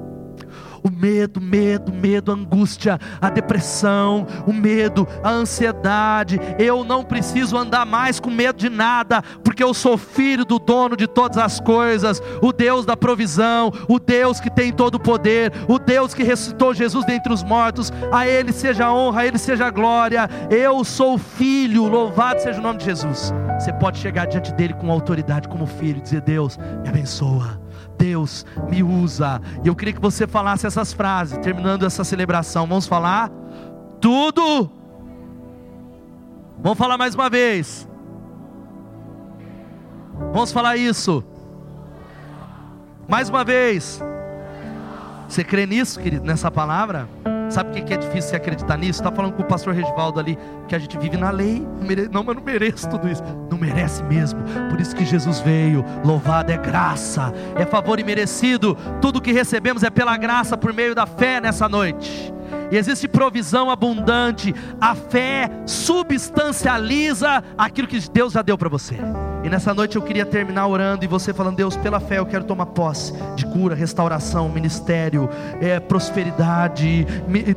[0.86, 6.39] o medo, medo, medo, a angústia, a depressão, o medo, a ansiedade.
[6.59, 10.95] Eu não preciso andar mais com medo de nada, porque eu sou filho do dono
[10.95, 15.51] de todas as coisas, o Deus da provisão, o Deus que tem todo o poder,
[15.67, 17.91] o Deus que ressuscitou Jesus dentre os mortos.
[18.11, 20.29] A Ele seja honra, a Ele seja glória.
[20.51, 23.33] Eu sou filho, louvado seja o nome de Jesus.
[23.59, 27.64] Você pode chegar diante dele com autoridade, como filho, e dizer: Deus, me abençoa.
[27.97, 29.41] Deus me usa.
[29.63, 32.67] E eu queria que você falasse essas frases, terminando essa celebração.
[32.67, 33.31] Vamos falar?
[33.99, 34.69] Tudo.
[36.61, 37.87] Vamos falar mais uma vez.
[40.31, 41.23] Vamos falar isso.
[43.07, 44.01] Mais uma vez.
[45.27, 47.07] Você crê nisso, querido, nessa palavra?
[47.49, 48.99] Sabe o que é difícil você acreditar nisso?
[49.01, 50.37] Está falando com o pastor Regivaldo ali,
[50.67, 51.65] que a gente vive na lei.
[52.11, 53.23] Não, mas não mereço tudo isso.
[53.49, 54.41] Não merece mesmo.
[54.69, 55.83] Por isso que Jesus veio.
[56.03, 58.77] Louvado é graça, é favor imerecido.
[59.01, 62.33] Tudo que recebemos é pela graça por meio da fé nessa noite
[62.71, 64.53] e existe provisão abundante.
[64.79, 68.97] A fé substancializa aquilo que Deus já deu para você.
[69.45, 72.45] E nessa noite eu queria terminar orando e você falando: Deus, pela fé eu quero
[72.45, 75.29] tomar posse de cura, restauração, ministério,
[75.61, 77.05] é, prosperidade,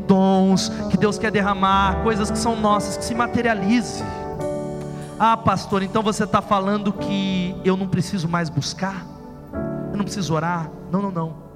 [0.06, 4.04] dons que Deus quer derramar, coisas que são nossas, que se materialize.
[5.18, 9.06] Ah, pastor, então você está falando que eu não preciso mais buscar?
[9.90, 10.70] Eu não preciso orar?
[10.92, 11.48] Não, não, não.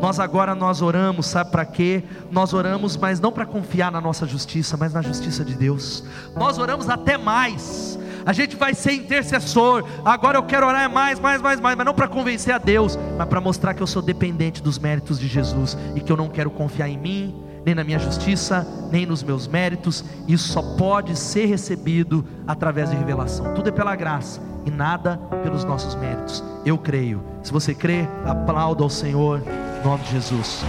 [0.00, 2.04] Nós agora nós oramos, sabe para quê?
[2.30, 6.04] Nós oramos, mas não para confiar na nossa justiça, mas na justiça de Deus.
[6.34, 7.98] Nós oramos até mais.
[8.28, 9.82] A gente vai ser intercessor.
[10.04, 13.26] Agora eu quero orar mais, mais, mais, mais, mas não para convencer a Deus, mas
[13.26, 16.50] para mostrar que eu sou dependente dos méritos de Jesus e que eu não quero
[16.50, 20.04] confiar em mim, nem na minha justiça, nem nos meus méritos.
[20.28, 23.54] Isso só pode ser recebido através de revelação.
[23.54, 26.44] Tudo é pela graça e nada pelos nossos méritos.
[26.66, 27.24] Eu creio.
[27.42, 29.40] Se você crê, aplauda ao Senhor.
[29.80, 30.62] Em nome de Jesus.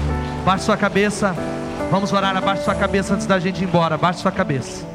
[0.45, 1.35] Baixe sua cabeça.
[1.91, 3.95] Vamos orar, abaixe sua cabeça antes da gente ir embora.
[3.95, 4.87] Abaixe sua cabeça.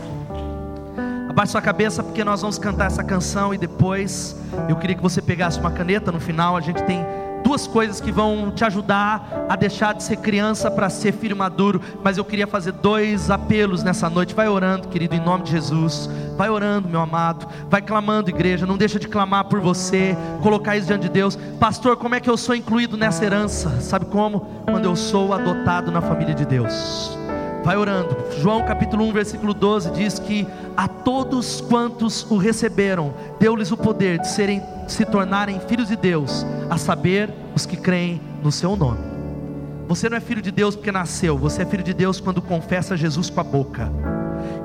[1.34, 4.36] Abaixe sua cabeça porque nós vamos cantar essa canção e depois
[4.68, 6.56] eu queria que você pegasse uma caneta no final.
[6.56, 7.04] A gente tem
[7.42, 11.80] duas coisas que vão te ajudar a deixar de ser criança para ser filho maduro.
[12.04, 14.32] Mas eu queria fazer dois apelos nessa noite.
[14.32, 16.08] Vai orando, querido, em nome de Jesus.
[16.36, 17.48] Vai orando, meu amado.
[17.68, 18.64] Vai clamando, igreja.
[18.64, 20.16] Não deixa de clamar por você.
[20.40, 21.36] Colocar isso diante de Deus.
[21.58, 23.80] Pastor, como é que eu sou incluído nessa herança?
[23.80, 24.62] Sabe como?
[24.70, 27.23] Quando eu sou adotado na família de Deus.
[27.64, 28.14] Vai orando.
[28.38, 30.46] João capítulo 1, versículo 12 diz que
[30.76, 36.44] a todos quantos o receberam, deu-lhes o poder de serem se tornarem filhos de Deus,
[36.68, 38.98] a saber, os que creem no seu nome.
[39.88, 42.98] Você não é filho de Deus porque nasceu, você é filho de Deus quando confessa
[42.98, 43.90] Jesus com a boca.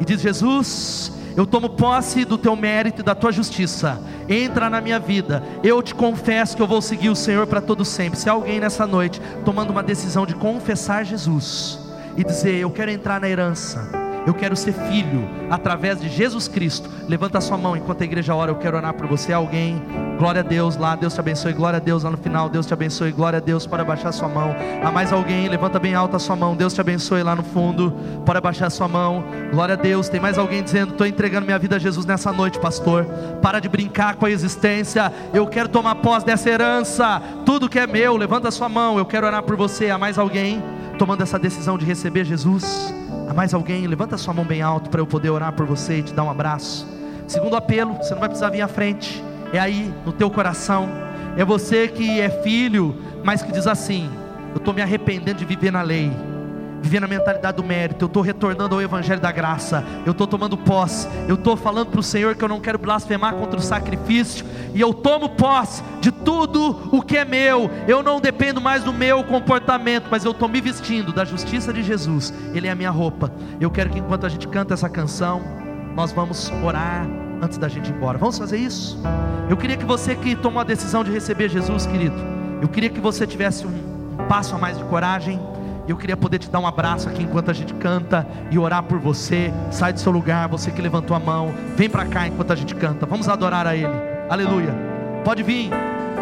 [0.01, 4.01] E diz: Jesus, eu tomo posse do teu mérito e da tua justiça.
[4.27, 5.41] Entra na minha vida.
[5.63, 8.19] Eu te confesso que eu vou seguir o Senhor para todo sempre.
[8.19, 11.88] Se alguém nessa noite tomando uma decisão de confessar Jesus,
[12.19, 13.89] e dizer: Eu quero entrar na herança.
[14.27, 16.89] Eu quero ser filho através de Jesus Cristo.
[17.07, 18.51] Levanta a sua mão enquanto a igreja ora.
[18.51, 19.31] Eu quero orar por você.
[19.31, 19.81] Alguém,
[20.19, 20.95] glória a Deus lá.
[20.95, 21.53] Deus te abençoe.
[21.53, 22.49] Glória a Deus lá no final.
[22.49, 23.11] Deus te abençoe.
[23.11, 23.65] Glória a Deus.
[23.65, 24.53] Pode abaixar a sua mão.
[24.83, 25.47] Há mais alguém?
[25.47, 26.55] Levanta bem alta a sua mão.
[26.55, 27.91] Deus te abençoe lá no fundo.
[28.25, 29.23] Pode abaixar a sua mão.
[29.51, 30.09] Glória a Deus.
[30.09, 33.05] Tem mais alguém dizendo: Estou entregando minha vida a Jesus nessa noite, pastor.
[33.41, 35.11] Para de brincar com a existência.
[35.33, 37.21] Eu quero tomar posse dessa herança.
[37.45, 38.17] Tudo que é meu.
[38.17, 38.97] Levanta a sua mão.
[38.97, 39.89] Eu quero orar por você.
[39.89, 40.61] Há mais alguém?
[40.99, 42.93] Tomando essa decisão de receber Jesus?
[43.29, 43.87] Há mais alguém?
[43.87, 46.29] Levanta sua mão bem alto para eu poder orar por você e te dar um
[46.29, 46.85] abraço.
[47.25, 49.23] Segundo apelo, você não vai precisar vir à frente.
[49.53, 50.89] É aí no teu coração.
[51.37, 52.93] É você que é filho,
[53.23, 54.09] mas que diz assim:
[54.51, 56.11] Eu estou me arrependendo de viver na lei.
[56.81, 60.57] Viver na mentalidade do mérito, eu estou retornando ao Evangelho da graça, eu estou tomando
[60.57, 64.45] posse, eu estou falando para o Senhor que eu não quero blasfemar contra o sacrifício,
[64.73, 68.93] e eu tomo posse de tudo o que é meu, eu não dependo mais do
[68.93, 72.91] meu comportamento, mas eu estou me vestindo da justiça de Jesus, Ele é a minha
[72.91, 73.31] roupa.
[73.59, 75.41] Eu quero que enquanto a gente canta essa canção,
[75.95, 77.07] nós vamos orar
[77.41, 78.17] antes da gente ir embora.
[78.17, 78.97] Vamos fazer isso?
[79.49, 82.15] Eu queria que você que tomou a decisão de receber Jesus, querido,
[82.61, 83.73] eu queria que você tivesse um
[84.27, 85.39] passo a mais de coragem
[85.91, 88.99] eu queria poder te dar um abraço aqui enquanto a gente canta e orar por
[88.99, 89.51] você.
[89.71, 91.53] Sai do seu lugar, você que levantou a mão.
[91.75, 93.05] Vem para cá enquanto a gente canta.
[93.05, 93.87] Vamos adorar a Ele.
[94.29, 94.73] Aleluia.
[95.23, 95.69] Pode vir.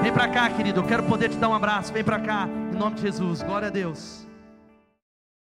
[0.01, 0.79] Vem para cá, querido.
[0.79, 1.91] Eu quero poder te dar um abraço.
[1.93, 2.47] Vem para cá.
[2.73, 3.41] Em nome de Jesus.
[3.41, 4.26] Glória a Deus.